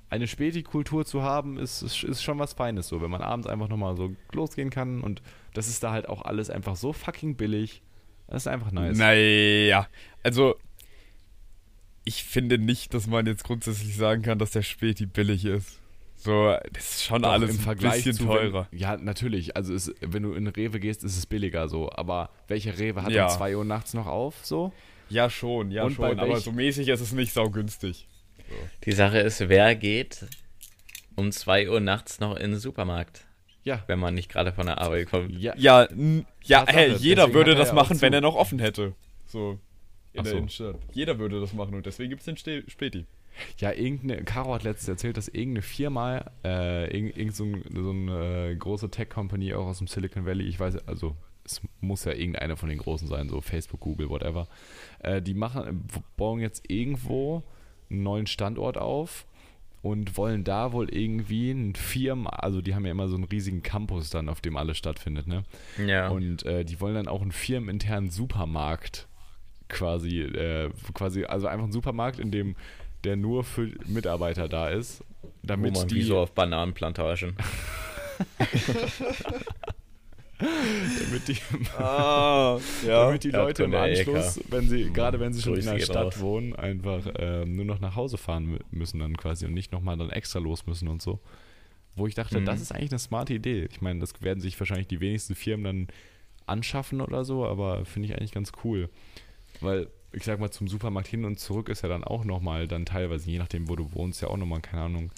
[0.08, 3.68] eine Späti-Kultur zu haben, ist, ist, ist schon was Feines so, wenn man abends einfach
[3.68, 5.20] nochmal so losgehen kann und
[5.52, 7.82] das ist da halt auch alles einfach so fucking billig.
[8.28, 8.96] Das ist einfach nice.
[8.96, 9.88] Naja,
[10.22, 10.54] also
[12.04, 15.80] ich finde nicht, dass man jetzt grundsätzlich sagen kann, dass der Späti billig ist.
[16.24, 18.66] So, das ist schon Doch, alles im ein Vergleich bisschen zu, teurer.
[18.70, 19.56] Wenn, ja, natürlich.
[19.56, 21.92] Also es, wenn du in Rewe gehst, ist es billiger so.
[21.92, 23.24] Aber welche Rewe hat Ja.
[23.26, 24.36] um 2 Uhr nachts noch auf?
[24.42, 24.72] So?
[25.10, 26.18] Ja, schon, ja, Und schon.
[26.18, 28.08] Aber so mäßig ist es nicht saugünstig.
[28.86, 30.24] Die Sache ist, wer geht
[31.14, 33.26] um 2 Uhr nachts noch in den Supermarkt,
[33.62, 33.84] Ja.
[33.86, 35.30] wenn man nicht gerade von der Arbeit kommt?
[35.38, 38.94] Ja, Ja, n- ja, hey, jeder deswegen würde das machen, wenn er noch offen hätte.
[39.26, 39.58] So.
[40.14, 40.38] In Ach der so.
[40.38, 40.76] Innenstadt.
[40.92, 43.04] Jeder würde das machen und deswegen gibt es den Späti.
[43.58, 47.90] Ja, irgendeine, Caro hat letztens erzählt, dass irgendeine Firma, äh, irgend, irgend so, ein, so
[47.90, 52.12] eine äh, große Tech-Company auch aus dem Silicon Valley, ich weiß, also es muss ja
[52.12, 54.48] irgendeine von den großen sein, so Facebook, Google, whatever,
[55.00, 57.42] äh, die machen, bauen jetzt irgendwo
[57.90, 59.26] einen neuen Standort auf
[59.82, 63.62] und wollen da wohl irgendwie einen Firmen, also die haben ja immer so einen riesigen
[63.62, 65.44] Campus dann, auf dem alles stattfindet, ne?
[65.86, 66.08] Ja.
[66.08, 69.06] Und äh, die wollen dann auch einen firmeninternen Supermarkt
[69.68, 72.56] quasi, äh, quasi, also einfach einen Supermarkt, in dem
[73.04, 75.02] der nur für Mitarbeiter da ist,
[75.42, 77.36] damit man die, wie so auf Bananenplantagen.
[80.38, 81.36] damit die,
[81.78, 83.74] Ah, damit die Ja, Leute im.
[83.74, 86.20] Anschluss, wenn sie, gerade wenn sie schon in Grüße der geht Stadt raus.
[86.20, 89.96] wohnen, einfach ähm, nur noch nach Hause fahren mü- müssen dann quasi und nicht nochmal
[89.96, 91.20] dann extra los müssen und so.
[91.96, 92.44] Wo ich dachte, Mhm.
[92.46, 93.68] das ist eigentlich eine smarte Idee.
[93.70, 95.86] Ich meine, das werden sich wahrscheinlich die wenigsten Firmen dann
[96.46, 98.88] anschaffen oder so, aber finde ich eigentlich ganz cool.
[99.60, 102.86] Weil, ich sag mal, zum Supermarkt hin und zurück ist ja dann auch nochmal dann
[102.86, 105.10] teilweise, je nachdem, wo du wohnst, ja auch nochmal, keine Ahnung,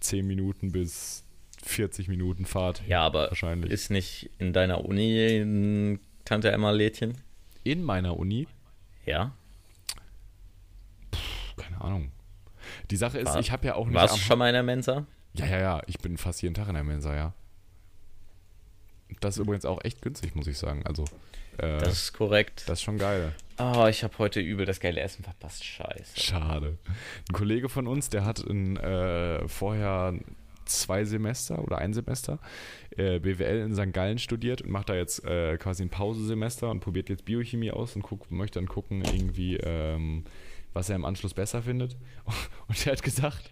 [0.00, 1.24] 10 Minuten bis
[1.64, 2.82] 40 Minuten Fahrt.
[2.88, 3.70] Ja, aber Wahrscheinlich.
[3.70, 7.16] ist nicht in deiner Uni ein Tante Emma Lädchen?
[7.64, 8.48] In meiner Uni,
[9.06, 9.32] Ja.
[11.56, 12.10] keine Ahnung.
[12.90, 13.94] Die Sache ist, War- ich habe ja auch nicht.
[13.94, 15.06] Warst du schon mal in der Mensa?
[15.34, 15.82] Ja, ja, ja.
[15.86, 17.32] Ich bin fast jeden Tag in der Mensa, ja.
[19.20, 20.84] Das ist übrigens auch echt günstig, muss ich sagen.
[20.86, 21.04] Also,
[21.58, 22.68] äh, Das das, ist korrekt.
[22.68, 23.34] ist schon geil.
[23.62, 25.64] Oh, ich habe heute übel das geile Essen verpasst.
[25.64, 26.20] Scheiße.
[26.20, 26.78] Schade.
[27.28, 30.14] Ein Kollege von uns, der hat in, äh, vorher
[30.64, 32.40] zwei Semester oder ein Semester
[32.96, 33.92] äh, BWL in St.
[33.92, 37.94] Gallen studiert und macht da jetzt äh, quasi ein Pausesemester und probiert jetzt Biochemie aus
[37.94, 40.24] und guckt, möchte dann gucken, irgendwie, ähm,
[40.72, 41.96] was er im Anschluss besser findet.
[42.66, 43.50] Und er hat gesagt,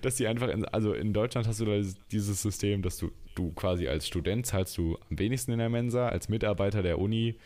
[0.00, 1.80] dass die einfach, in, also in Deutschland hast du da
[2.10, 6.08] dieses System, dass du, du quasi als Student zahlst du am wenigsten in der Mensa,
[6.08, 7.36] als Mitarbeiter der Uni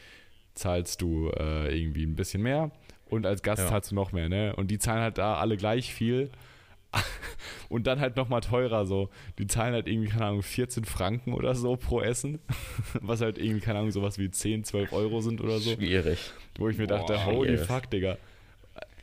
[0.55, 2.71] zahlst du äh, irgendwie ein bisschen mehr
[3.07, 3.69] und als Gast Ja.
[3.69, 4.55] zahlst du noch mehr, ne?
[4.57, 6.31] Und die zahlen halt da alle gleich viel
[7.71, 9.09] und dann halt nochmal teurer so.
[9.39, 12.39] Die zahlen halt irgendwie, keine Ahnung, 14 Franken oder so pro Essen,
[13.01, 15.73] was halt irgendwie, keine Ahnung, sowas wie 10, 12 Euro sind oder so.
[15.75, 16.33] Schwierig.
[16.57, 17.27] Wo ich mir dachte, Boah.
[17.27, 17.67] holy Yes.
[17.67, 18.19] fuck, Digga.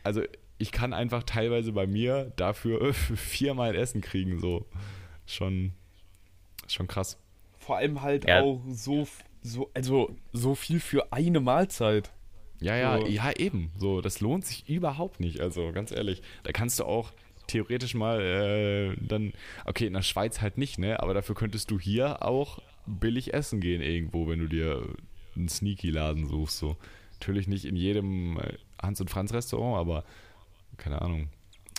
[0.03, 0.21] Also
[0.59, 4.65] ich kann einfach teilweise bei mir dafür viermal Essen kriegen, so.
[5.25, 5.73] Schon,
[6.67, 7.17] schon krass.
[7.57, 8.41] Vor allem halt Ja.
[8.41, 9.07] auch so,
[9.41, 12.11] so, also so viel für eine Mahlzeit.
[12.61, 13.07] Ja, ja, So.
[13.07, 13.71] ja, eben.
[13.77, 15.39] So, das lohnt sich überhaupt nicht.
[15.39, 17.13] Also ganz ehrlich, da kannst du auch
[17.47, 19.33] theoretisch mal äh, dann,
[19.65, 21.01] okay, in der Schweiz halt nicht, ne?
[21.01, 24.83] Aber dafür könntest du hier auch billig essen gehen irgendwo, wenn du dir
[25.35, 26.57] einen Sneaky-Laden suchst.
[26.57, 26.75] So.
[27.13, 30.03] Natürlich nicht in jedem äh, Hans- und Franz-Restaurant, aber
[30.77, 31.29] keine Ahnung.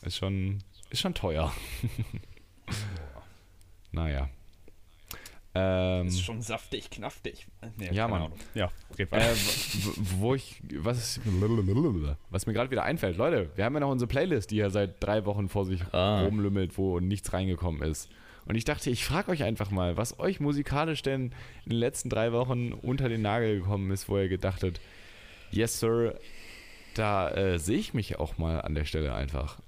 [0.02, 0.58] Ist schon,
[0.90, 1.52] ist schon teuer.
[3.92, 4.30] naja.
[5.52, 7.48] Ähm, Ist schon saftig, knaftig.
[7.76, 8.22] Nee, Ja, Mann.
[8.22, 8.38] Ahnung.
[8.54, 9.34] Ja, Äh, weiter.
[9.34, 11.20] w- wo ich, was, ist,
[12.30, 15.02] was mir gerade wieder einfällt, Leute, wir haben ja noch unsere Playlist, die ja seit
[15.02, 16.22] drei Wochen vor sich Ah.
[16.22, 18.08] rumlümmelt, wo nichts reingekommen ist.
[18.46, 21.32] Und ich dachte, ich frage euch einfach mal, was euch musikalisch denn
[21.64, 24.80] in den letzten drei Wochen unter den Nagel gekommen ist, wo ihr gedacht habt,
[25.50, 26.18] yes, Sir,
[26.94, 29.58] da äh, sehe ich mich auch mal an der Stelle einfach.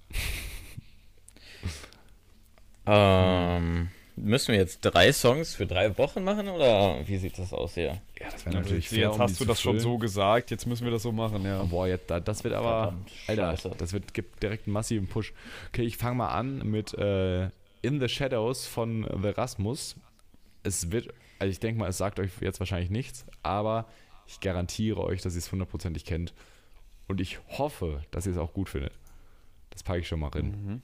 [2.87, 3.89] Ähm,
[4.23, 8.01] müssen wir jetzt drei Songs für drei Wochen machen oder wie sieht das aus hier?
[8.21, 10.67] Ja, das wäre natürlich jetzt fair, um die hast du das schon so gesagt, jetzt
[10.67, 11.63] müssen wir das so machen, ja.
[11.65, 12.95] Boah, jetzt, da- das wird aber,
[13.27, 15.33] Alter, das wird, gibt direkt einen massiven Push.
[15.69, 17.45] Okay, ich fange mal an mit äh,
[17.83, 19.97] In the Shadows von The Rasmus.
[20.63, 21.09] Es wird,
[21.39, 23.87] also ich denke mal, es sagt euch jetzt wahrscheinlich nichts, aber
[24.29, 26.33] ich garantiere euch, dass ihr es hundertprozentig kennt.
[27.09, 28.93] Und ich hoffe, dass ihr es auch gut findet.
[29.71, 30.45] Das packe ich schon mal rein.
[30.65, 30.83] Mhm.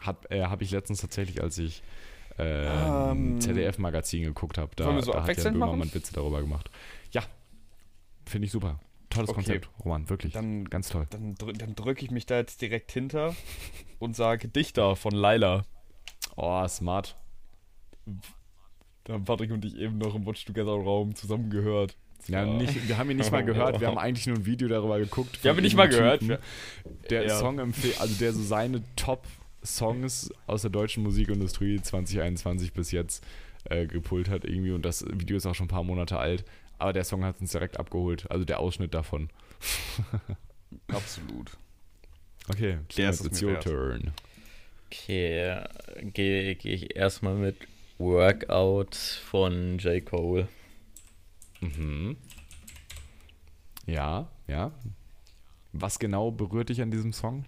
[0.00, 1.82] Hat, äh, habe ich letztens tatsächlich, als ich
[2.38, 5.94] äh, Ähm, ZDF-Magazin geguckt habe, da, so da hat der abwechselnd Böhmermann machen?
[5.94, 6.70] Witze darüber gemacht.
[7.12, 7.22] Ja,
[8.26, 8.78] finde ich super.
[9.10, 9.34] Tolles Okay.
[9.36, 10.32] Konzept, Roman, wirklich.
[10.32, 11.06] Dann- Ganz toll.
[11.10, 13.34] Dann, drü dann drücke ich mich da jetzt direkt hinter
[13.98, 15.64] und sage Dichter von Laila.
[16.36, 17.14] Oh, smart.
[19.04, 21.96] Da haben Patrick und ich eben noch im Watch Together Raum zusammen gehört.
[22.28, 24.98] Ja, nicht, wir haben ihn nicht mal gehört, wir haben eigentlich nur ein Video darüber
[25.00, 25.42] geguckt.
[25.42, 26.20] Wir haben ihn nicht mal gehört.
[26.20, 26.38] Typen,
[27.10, 27.36] Der Ja.
[27.38, 28.80] Song empfiehlt, also der so seine
[29.62, 33.24] Top-Songs aus der deutschen Musikindustrie 2021 bis jetzt
[33.64, 36.44] äh, gepult hat irgendwie und das Video ist auch schon ein paar Monate alt,
[36.78, 39.30] aber der Song hat uns direkt abgeholt, also der Ausschnitt davon.
[40.88, 41.52] Absolut.
[42.48, 43.62] Okay, Der ist es it's your wert.
[43.64, 44.12] turn.
[44.86, 45.62] Okay,
[46.12, 47.56] gehe geh ich erstmal mit
[47.98, 50.04] Workout von J.
[50.04, 50.48] Cole.
[51.60, 52.16] Mhm.
[53.86, 54.72] Ja, ja.
[55.72, 57.44] Was genau berührt dich an diesem Song?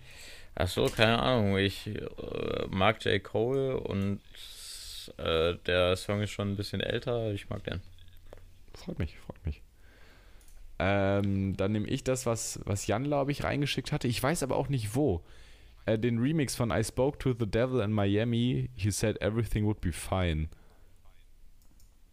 [0.54, 1.58] Ach so, keine Ahnung.
[1.58, 3.22] Ich äh, mag J.
[3.22, 4.20] Cole und
[5.16, 7.32] äh, der Song ist schon ein bisschen älter.
[7.32, 7.80] Ich mag den.
[8.74, 9.62] Freut mich, freut mich.
[10.78, 14.08] Ähm, dann nehme ich das, was, was Jan, glaube ich, reingeschickt hatte.
[14.08, 15.22] Ich weiß aber auch nicht wo.
[15.86, 18.70] Äh, den Remix von I Spoke to the Devil in Miami.
[18.74, 20.48] He said everything would be fine.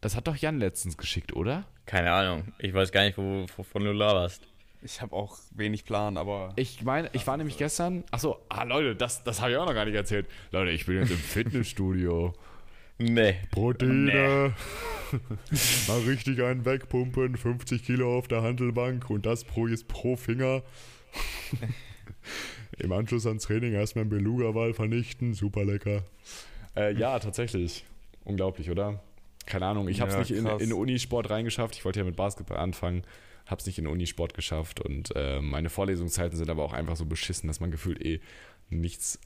[0.01, 1.65] Das hat doch Jan letztens geschickt, oder?
[1.85, 2.53] Keine Ahnung.
[2.59, 4.47] Ich weiß gar nicht, wo, wovon du laberst.
[4.83, 6.53] Ich habe auch wenig Plan, aber.
[6.55, 8.03] Ich meine, ich war nämlich gestern.
[8.09, 10.27] Achso, ah Leute, das, das habe ich auch noch gar nicht erzählt.
[10.51, 12.33] Leute, ich bin jetzt im Fitnessstudio.
[12.97, 13.35] Nee.
[13.51, 14.53] Proteine.
[15.87, 20.63] Mal richtig einen wegpumpen, 50 Kilo auf der Handelbank und das pro, ist pro Finger.
[22.77, 26.03] Im Anschluss ans Training erstmal einen Beluga-Wal vernichten, super lecker.
[26.75, 27.83] Äh, ja, tatsächlich.
[28.23, 29.01] Unglaublich, oder?
[29.45, 31.75] Keine Ahnung, ich habe es Ja, nicht in, in Unisport reingeschafft.
[31.75, 33.03] Ich wollte ja mit Basketball anfangen,
[33.51, 37.05] habe es nicht in Unisport geschafft und äh, meine Vorlesungszeiten sind aber auch einfach so
[37.05, 38.21] beschissen, dass man gefühlt eh
[38.69, 39.19] nichts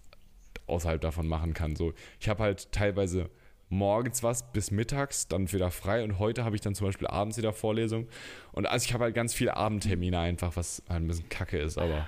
[0.67, 1.75] außerhalb davon machen kann.
[1.75, 3.29] So, ich habe halt teilweise
[3.69, 7.37] morgens was bis mittags, dann wieder frei und heute habe ich dann zum Beispiel abends
[7.37, 8.07] wieder Vorlesung
[8.51, 11.77] und also ich habe halt ganz viele Abendtermine einfach, was halt ein bisschen kacke ist,
[11.77, 12.07] aber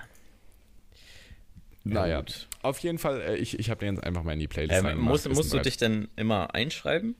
[1.83, 2.47] naja, gut.
[2.63, 4.85] auf jeden Fall, äh, ich, ich habe den jetzt einfach mal in die Playlist Ähm,
[4.85, 7.15] reingemacht, musst, du dich denn immer einschreiben?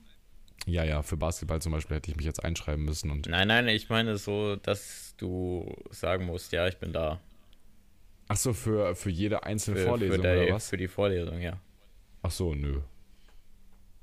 [0.66, 3.68] Ja, ja, für Basketball zum Beispiel hätte ich mich jetzt einschreiben müssen und Nein, nein,
[3.68, 7.20] ich meine so, dass du sagen musst, ja, ich bin da.
[8.28, 10.68] ach so, für, für jede einzelne Vorlesung für, die, oder was?
[10.68, 11.58] für die Vorlesung, ja.
[12.22, 12.80] Ach so, nö.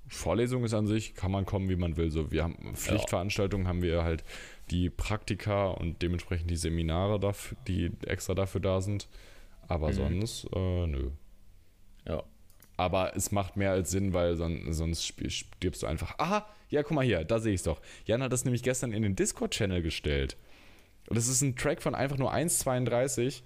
[0.07, 2.11] Vorlesung ist an sich, kann man kommen, wie man will.
[2.11, 4.23] So, wir haben Pflichtveranstaltungen, haben wir halt
[4.69, 9.07] die Praktika und dementsprechend die Seminare, dafür, die extra dafür da sind.
[9.67, 11.09] Aber sonst, äh, nö.
[12.07, 12.23] Ja.
[12.78, 16.17] Aber es macht mehr als Sinn, weil son sonst stirbst du einfach.
[16.19, 17.82] Aha, ja, guck mal hier, da sehe ich es doch.
[18.05, 20.36] Jan hat das nämlich gestern in den Discord-Channel gestellt.
[21.07, 23.43] Und das ist ein Track von einfach nur 1,32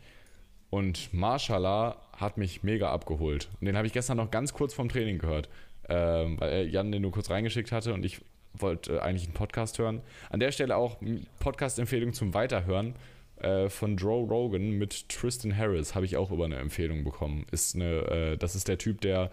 [0.70, 3.50] und Marshallah hat mich mega abgeholt.
[3.60, 5.50] Und den habe ich gestern noch ganz kurz vom Training gehört,
[5.90, 8.22] ähm, weil er Jan den nur kurz reingeschickt hatte und ich
[8.54, 10.02] wollte äh, eigentlich einen Podcast hören.
[10.30, 10.98] An der Stelle auch
[11.40, 12.96] Podcast-Empfehlung zum Weiterhören
[13.42, 17.46] äh, von Joe Rogan mit Tristan Harris habe ich auch über eine Empfehlung bekommen.
[17.52, 19.32] Ist eine, äh, das ist der Typ, der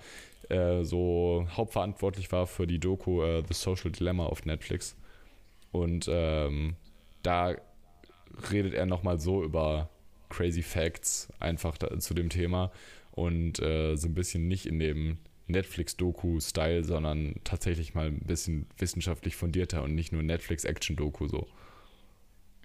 [0.48, 4.96] äh, so hauptverantwortlich war für die Doku äh, The Social Dilemma auf Netflix.
[5.72, 6.76] Und ähm,
[7.22, 7.54] da
[8.50, 9.90] redet er nochmal so über
[10.28, 12.70] crazy Facts einfach da, zu dem Thema
[13.12, 19.36] und äh, so ein bisschen nicht in dem Netflix-Doku-Style, sondern tatsächlich mal ein bisschen wissenschaftlich
[19.36, 21.46] fundierter und nicht nur Netflix-Action-Doku so.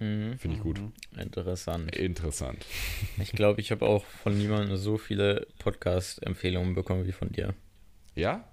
[0.01, 0.37] Mhm.
[0.39, 0.79] Finde ich gut.
[1.17, 1.95] Interessant.
[1.95, 2.65] Interessant.
[3.21, 7.53] Ich glaube, ich habe auch von niemandem so viele Podcast-Empfehlungen bekommen wie von dir.
[8.15, 8.43] Ja?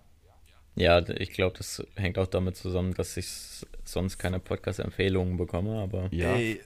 [0.77, 3.27] Ja, ich glaube, das hängt auch damit zusammen, dass ich
[3.85, 6.35] sonst keine Podcast-Empfehlungen bekomme, aber Ja.
[6.37, 6.61] Ey,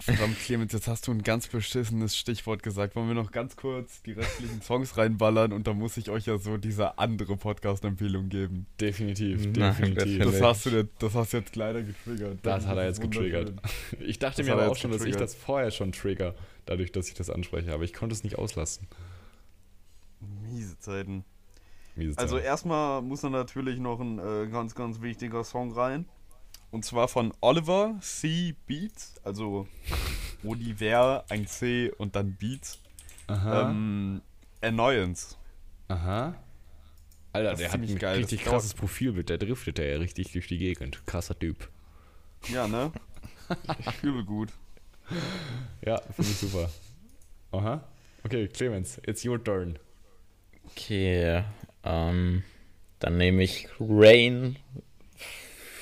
[0.00, 2.96] verdammt, Clemens, jetzt hast du ein ganz beschissenes Stichwort gesagt.
[2.96, 6.36] Wollen wir noch ganz kurz die restlichen Songs reinballern und dann muss ich euch ja
[6.38, 8.66] so diese andere Podcast-Empfehlung geben.
[8.80, 10.18] Definitiv, Nein, definitiv.
[10.18, 12.38] das Das hast du jetzt, das hast du jetzt leider getriggert.
[12.42, 13.52] Das hat er jetzt getriggert.
[14.00, 16.34] Ich dachte Das mir er aber auch jetzt schon, dass ich das vorher schon trigger,
[16.66, 18.86] dadurch, dass ich das anspreche, aber ich konnte es nicht auslassen.
[20.42, 21.24] Miese Zeiten.
[21.96, 22.44] Miese Also Zeit.
[22.44, 26.06] erstmal muss da natürlich noch ein äh, ganz, ganz wichtiger Song rein.
[26.74, 28.56] Und zwar von Oliver C.
[28.66, 29.68] Beats, also
[30.42, 32.80] Oliver, ein C und dann Beats.
[33.28, 33.70] Aha.
[33.70, 34.20] Ähm,
[34.60, 35.36] Annoyance.
[35.86, 36.34] Aha.
[37.32, 38.16] Alter, Das der hat ein geil.
[38.18, 41.00] richtig krasses Profilbild, der driftet ja richtig durch die Gegend.
[41.06, 41.68] Krasser Typ.
[42.48, 42.90] Ja, ne?
[44.02, 44.48] Übel gut.
[45.86, 46.68] Ja, finde ich super.
[47.52, 47.84] Aha.
[48.24, 49.78] Okay, Clemens, it's your turn.
[50.72, 51.44] okay.
[51.84, 52.42] Ähm,
[52.98, 54.56] dann nehme ich Rain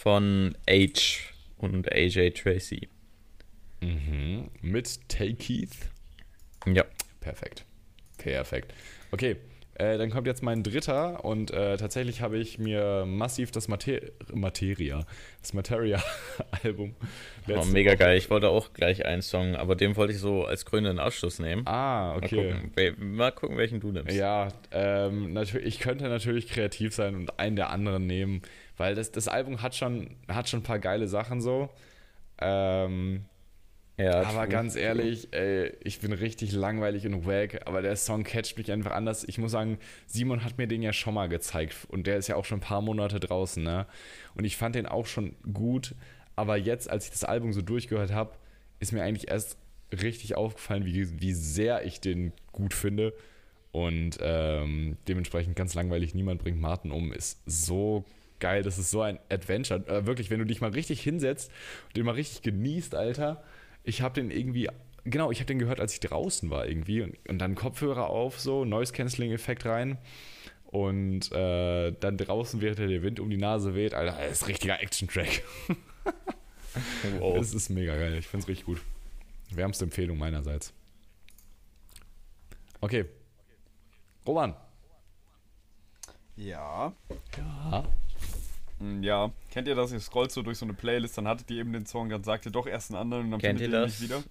[0.03, 1.21] von H
[1.59, 2.89] und AJ Tracy.
[3.81, 4.49] Mhm.
[4.61, 5.77] Mit Tay Keith.
[6.67, 6.85] Ja.
[7.21, 7.65] Perfekt.
[8.19, 8.75] Perfekt.
[9.13, 9.37] Okay,
[9.75, 14.01] äh, dann kommt jetzt mein dritter und äh, tatsächlich habe ich mir massiv das Mater
[14.33, 15.07] Materia,
[15.41, 16.95] das Materia-Album
[17.49, 18.17] Oh, mega geil.
[18.19, 21.63] Ich wollte auch gleich einen Song, aber den wollte ich so als krönenden Abschluss nehmen.
[21.67, 22.37] Ah, Mal, okay.
[22.53, 24.15] gucken, wel- mal gucken, welchen du nimmst.
[24.17, 28.43] Ja, ähm, natürlich, ich könnte natürlich kreativ sein und einen der anderen nehmen,
[28.77, 31.69] weil das, das Album hat schon, hat schon ein paar geile Sachen so.
[32.41, 33.27] Ähm,
[33.99, 38.57] Ja, aber ganz ehrlich, ey, ich bin richtig langweilig und wack, aber der Song catcht
[38.57, 39.23] mich einfach anders.
[39.25, 42.37] Ich muss sagen, Simon hat mir den ja schon mal gezeigt und der ist ja
[42.37, 43.87] auch schon ein paar Monate draußen, ne?
[44.35, 45.95] Und ich fand den auch schon gut,
[46.37, 48.33] aber jetzt, als ich das Album so durchgehört habe,
[48.81, 49.59] ist mir eigentlich erst
[49.93, 53.13] richtig aufgefallen, wie, wie sehr ich den gut finde.
[53.73, 58.05] Und ähm, dementsprechend ganz langweilig, niemand bringt Martin um, ist so
[58.43, 59.87] geil, das ist so ein Adventure.
[59.87, 61.51] Äh, wirklich, wenn du dich mal richtig hinsetzt
[61.87, 63.43] und den mal richtig genießt, Alter.
[63.85, 64.69] Ich habe den irgendwie
[65.05, 68.39] genau, ich habe den gehört, als ich draußen war irgendwie und, und dann Kopfhörer auf,
[68.39, 69.99] so Noise-Canceling-Effekt rein
[70.67, 74.47] und äh, dann draußen, während der Wind um die Nase weht, Alter, das ist ein
[74.47, 75.43] richtiger Action-Track.
[77.19, 77.37] Wow.
[77.37, 78.81] Es ist mega geil, ich finde es richtig gut.
[79.51, 80.73] Wärmste Empfehlung meinerseits.
[82.81, 83.05] Okay.
[84.27, 84.57] Roman.
[86.37, 86.95] Ja.
[87.37, 87.85] Ja.
[88.83, 89.31] Hm, Ja.
[89.51, 89.93] Kennt ihr das?
[89.93, 92.47] Ihr scrollt so durch so eine Playlist, dann hattet ihr eben den Song, dann sagt
[92.47, 94.01] ihr doch erst einen anderen und dann Kennt findet ihr ihr ihn das?
[94.01, 94.23] nicht wieder.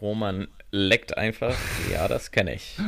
[0.00, 1.54] Roman leckt einfach.
[1.92, 2.78] Ja, das kenne ich.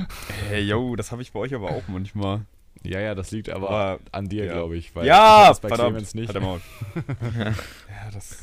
[0.49, 2.41] Hey, yo, das habe ich bei euch aber auch manchmal.
[2.83, 4.53] Ja, ja, das liegt aber Aber- an dir, ja.
[4.55, 4.95] glaube ich.
[4.95, 5.91] Weil ja, ich das bei verdammt.
[5.91, 6.33] Clemens nicht.
[6.35, 6.61] Halt Maul.
[7.45, 8.39] ja, das,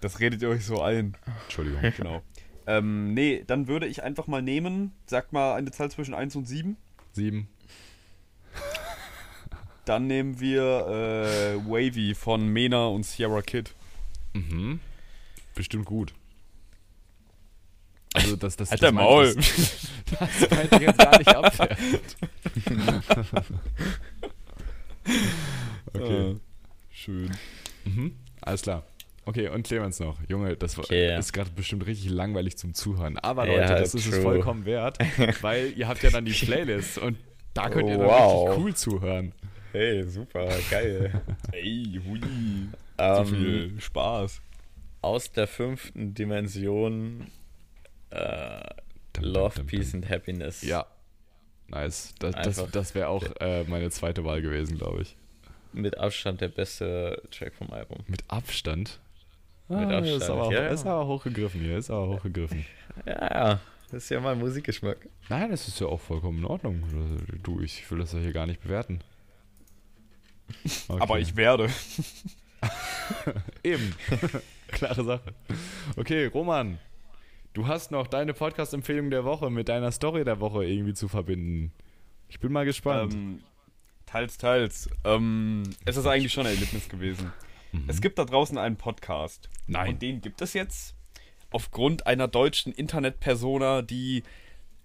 [0.00, 1.16] das redet ihr euch so ein.
[1.44, 1.80] Entschuldigung.
[1.96, 2.22] Genau.
[2.66, 6.46] ähm, nee, dann würde ich einfach mal nehmen, sag mal eine Zahl zwischen 1 und
[6.46, 6.76] 7.
[7.12, 7.48] Sieben.
[9.84, 13.72] Dann nehmen wir äh, Wavy von Mena und Sierra Kid.
[14.32, 14.80] Mhm.
[15.54, 16.14] Bestimmt gut.
[18.14, 19.34] Also das, das, Alter das Maul.
[19.34, 19.88] Das,
[20.40, 22.16] das meinte ich jetzt gar nicht abwertend.
[25.92, 26.30] okay.
[26.30, 26.34] Äh,
[26.90, 27.30] schön.
[27.84, 28.16] Mhm.
[28.40, 28.84] Alles klar.
[29.26, 30.18] Okay, und Clemens noch.
[30.28, 31.18] Junge, das Okay.
[31.18, 33.18] ist gerade bestimmt richtig langweilig zum Zuhören.
[33.18, 34.22] Aber Ja, Leute, das ist es true.
[34.22, 34.98] vollkommen wert,
[35.40, 37.16] weil ihr habt ja dann die Playlist und
[37.54, 38.48] da könnt ihr dann Wow.
[38.50, 39.32] richtig cool zuhören.
[39.74, 41.20] Hey, super, geil.
[41.52, 42.20] Ey, hui.
[42.96, 44.40] So ähm, viel Spaß.
[45.02, 47.26] aus der fünften Dimension
[48.10, 48.60] äh,
[49.20, 50.62] Love, Peace and Happiness.
[50.62, 50.86] Ja.
[51.66, 52.14] Nice.
[52.20, 55.16] Das, das, das wäre auch äh, meine zweite Wahl gewesen, glaube ich.
[55.72, 57.98] Mit Abstand der beste Track vom Album.
[58.06, 59.00] Mit Abstand.
[59.68, 60.68] Mit Ah, Abstand, Ist aber, ja, ja.
[60.68, 62.64] ist aber hochgegriffen hier, ist aber hochgegriffen.
[63.06, 63.60] Ja, ja.
[63.90, 65.08] Das ist ja mein Musikgeschmack.
[65.28, 66.84] Nein, das ist ja auch vollkommen in Ordnung.
[67.42, 69.00] Du, ich will das ja hier gar nicht bewerten.
[70.88, 71.00] Okay.
[71.00, 71.70] Aber ich werde.
[73.62, 73.94] Eben.
[74.68, 75.34] Klare Sache.
[75.96, 76.78] Okay, Roman.
[77.52, 81.72] Du hast noch deine Podcast-Empfehlung der Woche mit deiner Story der Woche irgendwie zu verbinden.
[82.28, 83.14] Ich bin mal gespannt.
[83.14, 83.40] Ähm,
[84.06, 84.90] teils, teils.
[85.04, 87.32] Ähm, es ist eigentlich schon ein Erlebnis gewesen.
[87.72, 87.84] Mhm.
[87.86, 89.48] Es gibt da draußen einen Podcast.
[89.66, 89.94] Nein.
[89.94, 90.96] Und den gibt es jetzt
[91.50, 94.24] aufgrund einer deutschen Internetpersona, die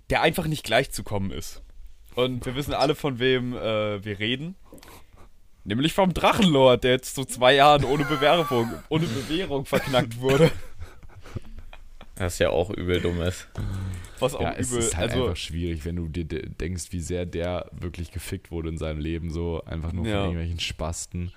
[0.10, 1.64] der einfach nicht gleichzukommen ist.
[2.16, 4.55] Und wir wissen alle, von wem äh, wir reden.
[5.66, 10.49] Nämlich vom Drachenlord, der jetzt zu zwei Jahren ohne Bewerbung, ohne Bewährung verknackt wurde.
[12.16, 13.47] Was ja auch übel dumm ist.
[14.20, 14.80] Was auch ja, es übel.
[14.84, 18.51] ist halt also, einfach schwierig, wenn du dir de- denkst, wie sehr der wirklich gefickt
[18.51, 20.16] wurde in seinem Leben, so einfach nur Ja.
[20.16, 21.32] von irgendwelchen Spasten.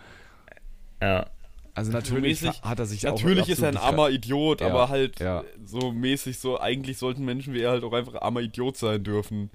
[1.01, 1.27] Ja.
[1.75, 4.89] Also natürlich mäßig- hat er sich auch Natürlich ist er ein armer Idiot, Ja, aber
[4.89, 5.45] halt ja.
[5.65, 9.51] so mäßig so, eigentlich sollten Menschen wie er halt auch einfach armer Idiot sein dürfen.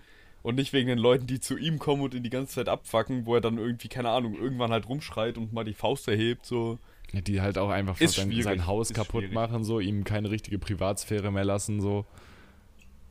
[0.48, 3.26] Und nicht wegen den Leuten, die zu ihm kommen und ihn die ganze Zeit abfacken,
[3.26, 6.80] wo er dann irgendwie, keine Ahnung, irgendwann halt rumschreit und mal die Faust erhebt, so.
[7.12, 9.34] Ja, die halt auch einfach sein, sein Haus ist kaputt schwierig.
[9.36, 12.06] machen, so ihm keine richtige Privatsphäre mehr lassen, so.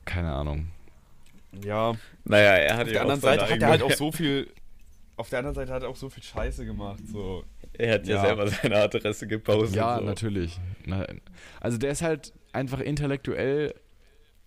[0.07, 0.69] Keine Ahnung.
[1.63, 1.93] Ja.
[2.25, 4.49] Naja, er hat Auf der anderen Seite hat er halt auch so viel.
[5.19, 7.45] Auf der anderen Seite hat er auch so viel Scheiße gemacht, so.
[7.75, 8.21] Er hat ja, Ja.
[8.23, 9.77] selber seine Adresse gepostet.
[9.77, 10.05] Ja, so.
[10.07, 10.59] natürlich.
[10.87, 11.07] Na,
[11.61, 13.75] also der ist halt einfach intellektuell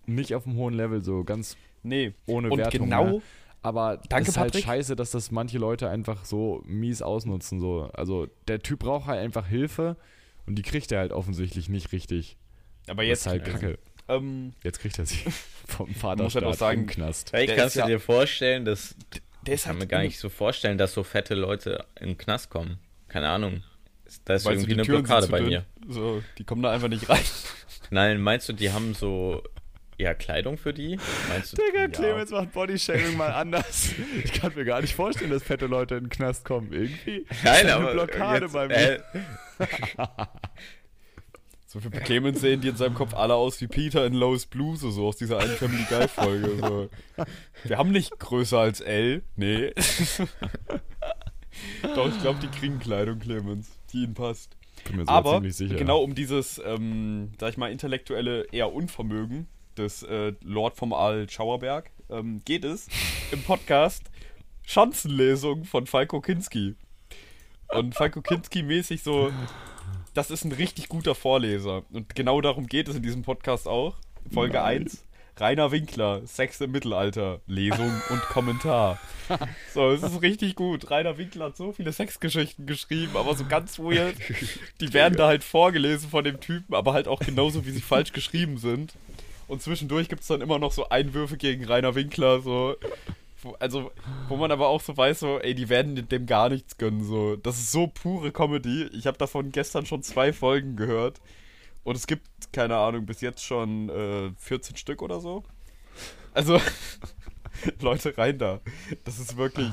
[0.06, 2.12] nicht auf einem hohen Level, so ganz Nee.
[2.26, 2.84] ohne Und Wertung.
[2.88, 3.04] genau.
[3.04, 3.22] Ne?
[3.62, 4.64] Aber Danke, ist halt Patrick.
[4.64, 7.60] scheiße, dass das manche Leute einfach so mies ausnutzen.
[7.60, 7.90] So.
[7.92, 9.96] Also der Typ braucht halt einfach Hilfe
[10.46, 12.36] und die kriegt er halt offensichtlich nicht richtig.
[12.88, 13.78] Aber Das jetzt ist halt äh, kacke.
[14.08, 15.18] Ähm, Jetzt kriegt er sie
[15.66, 17.32] vom muss Vaterstaat halt auch sagen, im Knast.
[17.32, 18.96] Kannst ist du ja- dir vorstellen, dass.
[19.46, 22.08] der Ich ist kann halt mir gar nicht so vorstellen, dass so fette Leute in
[22.08, 22.78] den Knast kommen.
[23.08, 23.62] Keine Ahnung.
[24.24, 25.48] Da ist irgendwie eine Türen Blockade bei dünn.
[25.50, 25.64] mir.
[25.86, 27.20] So, die kommen da einfach nicht rein.
[27.90, 29.42] Nein, meinst du, die haben so.
[30.00, 30.98] Ja, Kleidung für die?
[31.28, 31.56] Meinst du?
[31.62, 31.88] Digga, Ja.
[31.88, 33.92] Clemens macht Bodyshaming mal anders.
[34.24, 36.72] Ich kann mir gar nicht vorstellen, dass fette Leute in den Knast kommen.
[36.72, 37.26] Irgendwie.
[37.44, 37.92] Nein, eine aber.
[37.92, 38.76] Blockade jetzt, bei mir.
[38.78, 39.00] Äh,
[41.66, 44.80] So für Clemens sehen die in seinem Kopf alle aus wie Peter in Lois Blues,
[44.80, 46.56] so aus dieser einen Family Guy Folge.
[46.58, 46.88] So.
[47.62, 49.72] Wir haben nicht größer als L, nee.
[51.94, 54.56] Doch, ich glaube, die kriegen Kleidung, Clemens, die ihnen passt.
[54.84, 55.76] Bin mir sogar Aber ziemlich sicher.
[55.76, 59.46] genau um dieses, ähm, sag ich mal, intellektuelle eher Unvermögen
[59.76, 62.88] des äh, Lord vom Aal Schauerberg ähm, geht es
[63.32, 64.04] im Podcast
[64.66, 66.76] Schanzenlesung von Falko Kinski.
[67.68, 69.32] Und Falko Kinski mäßig so,
[70.14, 71.82] das ist ein richtig guter Vorleser.
[71.92, 73.96] Und genau darum geht es in diesem Podcast auch.
[74.32, 74.82] Folge Nein.
[74.82, 75.04] 1.
[75.40, 78.98] Rainer Winkler, Sex im Mittelalter, Lesung und Kommentar.
[79.72, 80.90] So, es ist richtig gut.
[80.90, 84.16] Rainer Winkler hat so viele Sexgeschichten geschrieben, aber so ganz weird.
[84.80, 88.12] Die werden da halt vorgelesen von dem Typen, aber halt auch genauso, wie sie falsch
[88.12, 88.92] geschrieben sind.
[89.50, 92.76] Und zwischendurch gibt es dann immer noch so Einwürfe gegen Rainer Winkler, so.
[93.42, 93.90] Wo, also,
[94.28, 97.34] wo man aber auch so weiß, so, ey, die werden dem gar nichts gönnen, so.
[97.34, 98.84] Das ist so pure Comedy.
[98.92, 101.20] Ich habe davon gestern schon zwei Folgen gehört.
[101.82, 105.42] Und es gibt, keine Ahnung, bis jetzt schon äh, 14 Stück oder so.
[106.32, 106.60] Also,
[107.80, 108.60] Leute, rein da.
[109.02, 109.72] Das ist wirklich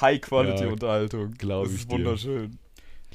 [0.00, 1.32] High-Quality-Unterhaltung.
[1.32, 2.50] glaub Das ich ist dir.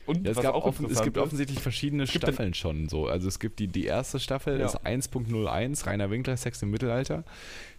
[0.08, 3.08] Und Ja, es, gab auch offen, es gibt ist, offensichtlich verschiedene gibt Staffeln schon so.
[3.08, 4.66] Also es gibt die, die erste Staffel Ja.
[4.66, 7.24] ist 1.01 Rainer Winkler Sex im Mittelalter,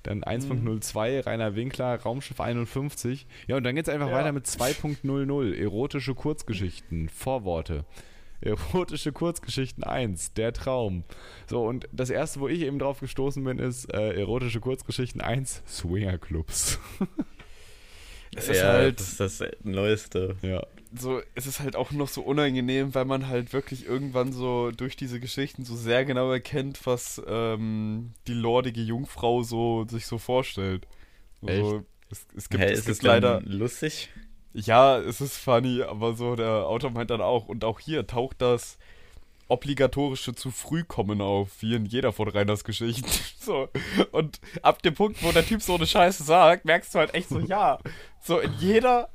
[0.03, 3.27] dann 1.02 Rainer Winkler Raumschiff 51.
[3.47, 4.15] Ja, und dann geht es einfach Ja.
[4.15, 7.85] weiter mit 2.00 erotische Kurzgeschichten, Vorworte.
[8.41, 11.03] Erotische Kurzgeschichten 1, der Traum.
[11.49, 15.63] So, und das erste, wo ich eben drauf gestoßen bin, ist äh, erotische Kurzgeschichten 1,
[15.67, 16.79] Swingerclubs.
[18.37, 20.37] es ist ja, halt das ist das Neueste.
[20.43, 20.63] ja.
[20.95, 24.97] So, es ist halt auch noch so unangenehm, weil man halt wirklich irgendwann so durch
[24.97, 30.87] diese Geschichten so sehr genau erkennt, was ähm, die lordige Jungfrau so sich so vorstellt.
[31.41, 34.11] So, es, es gibt, Hä, es ist gibt leider, lustig?
[34.53, 38.41] ja, es ist funny, aber so der Autor meint dann auch, und auch hier taucht
[38.41, 38.79] das
[39.49, 43.09] obligatorische zu früh kommen auf, wie in jeder von Reiners Geschichten.
[43.41, 43.67] So.
[44.13, 47.31] Und ab dem Punkt, wo der Typ so eine Scheiße sagt, merkst du halt echt
[47.31, 47.79] so, ja.
[48.21, 49.09] So in jeder,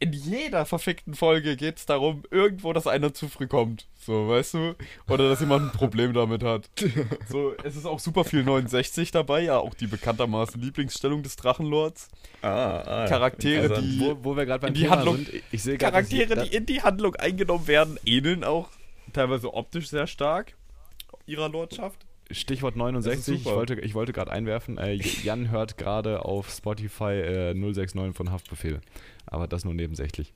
[0.00, 3.86] in jeder verfickten Folge geht es darum, irgendwo, dass einer zu früh kommt.
[3.98, 4.74] So, weißt du?
[5.08, 6.68] Oder dass jemand ein Problem damit hat.
[7.28, 12.08] So, es ist auch super viel 69 dabei, ja, auch die bekanntermaßen Lieblingsstellung des Drachenlords.
[12.42, 15.62] Ah, ah, Charaktere, die- Wo, wo wir gerade beim In die Thema Handlung- sind, ich
[15.62, 18.68] sehe Charaktere, die in die Handlung eingenommen werden, ähneln auch
[19.12, 20.54] teilweise optisch sehr stark
[21.26, 22.04] ihrer Lordschaft.
[22.30, 26.50] Stichwort Das 69, ist ich wollte, ich wollte gerade einwerfen, äh, Jan hört gerade auf
[26.50, 28.80] Spotify äh, 069 von Haftbefehl.
[29.26, 30.32] Aber das nur nebensächlich.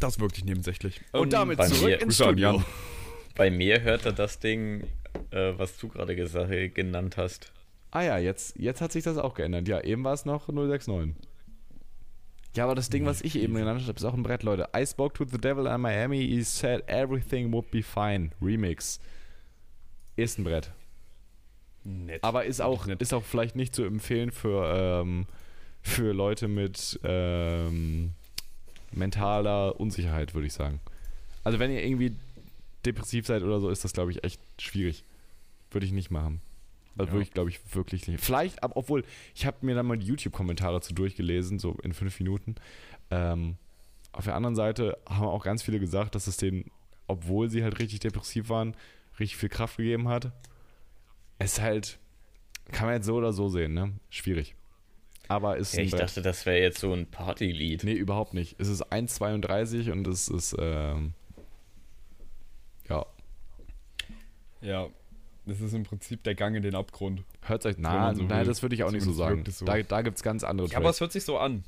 [0.00, 1.00] Das wirklich nebensächlich.
[1.12, 2.52] Und damit bei zurück mir- ins Studio.
[2.54, 2.64] Jan.
[3.36, 4.82] Bei mir hört er das Ding,
[5.30, 7.52] äh, was du gerade gesagt, genannt hast.
[7.90, 9.68] Ah ja, jetzt, jetzt hat sich das auch geändert.
[9.68, 11.14] Ja, eben war es noch 069.
[12.56, 14.68] Ja, aber das Ding, was ich eben genannt habe, ist auch ein Brett, Leute.
[14.76, 18.30] I spoke to the devil in Miami, he said everything would be fine.
[18.42, 18.98] Remix.
[20.16, 20.70] Ist ein Brett.
[21.84, 22.22] Nett.
[22.22, 23.00] Aber ist auch, nett.
[23.02, 25.26] ist auch vielleicht nicht zu empfehlen für, ähm,
[25.82, 28.12] für Leute mit ähm,
[28.92, 30.80] mentaler Unsicherheit, würde ich sagen.
[31.44, 32.14] Also wenn ihr irgendwie
[32.84, 35.04] depressiv seid oder so, ist das, glaube ich, echt schwierig.
[35.70, 36.40] Würde ich nicht machen.
[36.96, 37.12] Also Ja.
[37.14, 38.22] würde ich, glaube ich, wirklich nicht.
[38.22, 39.02] Vielleicht, aber obwohl,
[39.34, 42.54] ich habe mir dann mal die YouTube-Kommentare zu durchgelesen, so in fünf Minuten.
[43.10, 43.56] Ähm,
[44.12, 46.70] auf der anderen Seite haben auch ganz viele gesagt, dass es denen,
[47.08, 48.76] obwohl sie halt richtig depressiv waren,
[49.22, 50.32] richtig viel Kraft gegeben hat.
[51.38, 51.98] Es ist halt,
[52.70, 53.92] kann man jetzt so oder so sehen, ne?
[54.10, 54.54] Schwierig.
[55.28, 57.84] Aber ist Ja, ich dachte, das wäre jetzt so ein Partylied.
[57.84, 58.56] Nee, überhaupt nicht.
[58.60, 61.14] Es ist 1,32 und es ist, ähm,
[62.88, 63.06] ja,
[64.60, 64.88] Ja,
[65.46, 67.24] das ist im Prinzip der Gang in den Abgrund.
[67.42, 68.46] hört euch, na, so nein, will.
[68.46, 69.44] das würde ich auch nicht so sagen.
[69.48, 69.64] so.
[69.64, 71.64] Da, da gibt es ganz andere Ja, aber es hört sich so an.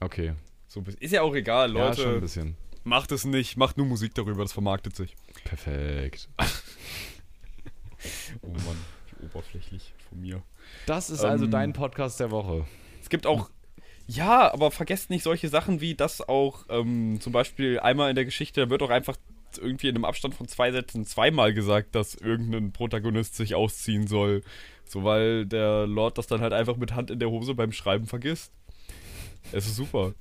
[0.00, 0.34] Okay,
[0.66, 2.20] So, ist ja auch egal, ja, schon ein Leute.
[2.20, 2.56] bisschen.
[2.84, 5.14] Macht es nicht, macht nur Musik darüber, das vermarktet sich.
[5.44, 6.28] Perfekt.
[8.42, 8.76] Oh Mann,
[9.18, 10.42] wie oberflächlich von mir.
[10.86, 12.64] Das ist also Ähm, dein Podcast der Woche.
[13.02, 13.50] Es gibt auch.
[14.06, 18.24] Ja, aber vergesst nicht solche Sachen wie das auch, ähm, zum Beispiel einmal in der
[18.24, 19.16] Geschichte, da wird auch einfach
[19.60, 24.42] irgendwie in einem Abstand von zwei Sätzen zweimal gesagt, dass irgendein Protagonist sich ausziehen soll.
[24.84, 28.06] So, weil der Lord das dann halt einfach mit Hand in der Hose beim Schreiben
[28.06, 28.52] vergisst.
[29.52, 30.14] Es ist super.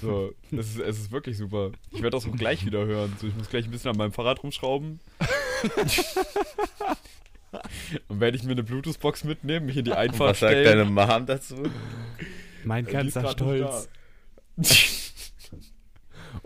[0.00, 1.70] So, es ist, es ist wirklich super.
[1.90, 3.14] Ich werde das auch gleich wieder hören.
[3.20, 5.00] So, ich muss gleich ein bisschen an meinem Fahrrad rumschrauben.
[8.08, 10.78] Und werde ich mir eine Bluetooth-Box mitnehmen, mich in die Einfahrt Was sagt stellen.
[10.78, 11.62] deine Mom dazu?
[12.64, 13.84] Mein nicht da.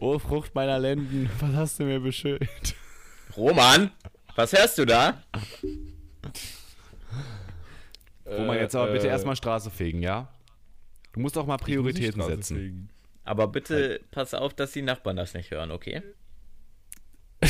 [0.01, 2.47] Oh, Frucht meiner Lenden, was hast du mir beschert?
[3.37, 3.91] Roman,
[4.37, 5.23] was hörst du da?
[8.25, 10.29] Roman, jetzt aber bitte äh, erstmal Straße fegen, ja?
[11.13, 12.57] Du musst auch mal Prioritäten Straße setzen.
[12.57, 12.91] fegen.
[13.29, 16.03] Aber bitte pass auf, dass die Nachbarn das nicht hören, okay?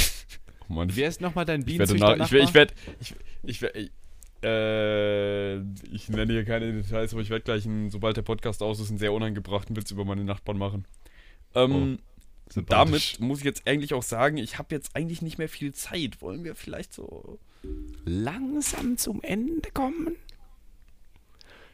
[0.71, 3.15] Oh Mann, ich, Wer ist nochmal dein ich werde Bienenzüchter ich werde, ich werde, ich,
[3.43, 3.91] ich werde, ich,
[4.43, 5.57] äh,
[5.95, 8.91] ich nenne hier keine Details, aber ich werde gleich, einen, sobald der Podcast aus ist,
[8.91, 10.85] einen sehr unangebrachten Witz über meine Nachbarn machen.
[11.55, 12.01] Ähm,
[12.51, 13.13] Sympathisch.
[13.13, 16.21] damit muss ich jetzt eigentlich auch sagen, ich habe jetzt eigentlich nicht mehr viel Zeit.
[16.21, 17.39] Wollen wir vielleicht so
[18.05, 20.17] langsam zum Ende kommen?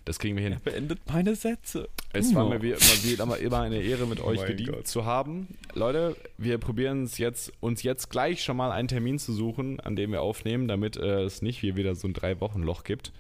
[0.04, 0.52] Das kriegen wir hin.
[0.52, 1.88] Er beendet meine Sätze.
[2.12, 2.50] Es war Ja.
[2.50, 4.86] mir wie, immer, wie immer, eine Ehre, mit euch mein gedient Gott.
[4.86, 5.56] zu haben.
[5.72, 9.96] Leute, wir probieren es jetzt, uns jetzt gleich schon mal einen Termin zu suchen, an
[9.96, 13.12] dem wir aufnehmen, damit äh, es nicht hier wieder so ein Drei-Wochen-Loch gibt.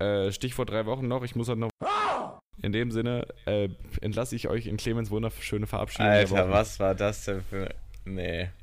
[0.00, 1.22] Äh, Stichwort drei Wochen noch.
[1.22, 1.70] Ich muss halt noch.
[2.60, 3.68] In dem Sinne äh,
[4.00, 6.08] entlasse ich euch in Clemens wunderschöne Verabschiedung.
[6.10, 7.72] Alter, was war das denn für.
[8.04, 8.48] Nee.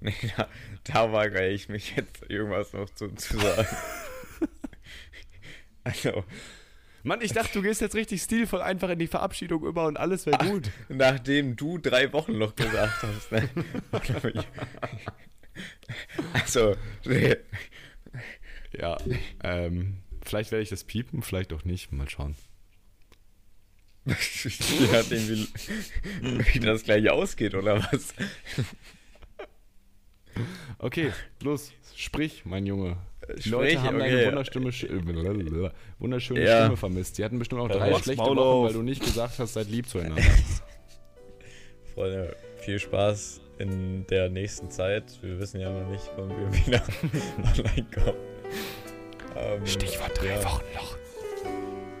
[0.00, 0.46] Nee, da,
[0.84, 3.66] da weigere ich mich jetzt irgendwas noch zu, zu sagen.
[5.88, 6.24] also,
[7.02, 10.26] Mann, ich dachte, du gehst jetzt richtig stilvoll einfach in die Verabschiedung über und alles
[10.26, 10.70] wäre gut.
[10.88, 13.48] Nachdem du drei Wochen noch gesagt hast, ne?
[16.32, 16.76] also.
[18.78, 18.98] Ja,
[19.42, 21.92] ähm, vielleicht werde ich das piepen, vielleicht auch nicht.
[21.92, 22.36] Mal schauen.
[24.04, 25.48] Je nachdem, wie,
[26.54, 28.14] wie das gleich ausgeht, oder was?
[30.78, 31.12] Okay,
[31.42, 32.96] los, sprich, mein Junge.
[33.36, 34.10] Die Sprich, Leute haben okay.
[34.10, 36.62] deine wunderschöne, Sch- äh, wunderschöne Ja.
[36.62, 37.16] Stimme vermisst.
[37.16, 38.66] Sie hatten bestimmt auch drei schlechte Wochen, auf.
[38.66, 40.22] weil du nicht gesagt hast, seid lieb zueinander.
[41.94, 45.04] Freunde, viel Spaß in der nächsten Zeit.
[45.22, 46.82] Wir wissen ja noch nicht, wann wir wieder
[47.36, 48.18] online kommen.
[49.36, 50.44] Ähm, Stichwort drei ja.
[50.44, 50.96] Wochen noch.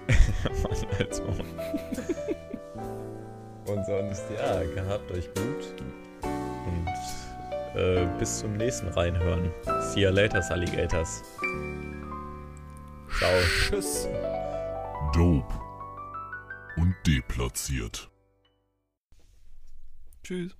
[0.62, 1.46] Mann, als Mann.
[3.66, 5.74] Und sonst, ja, gehabt euch gut.
[7.74, 9.52] Äh, bis zum nächsten Reinhören.
[9.80, 11.22] See you later, Alligators.
[13.18, 13.30] Ciao.
[13.68, 14.08] Tschüss.
[15.14, 15.54] Dope.
[16.76, 18.10] Und deplatziert.
[20.22, 20.56] Tschüss.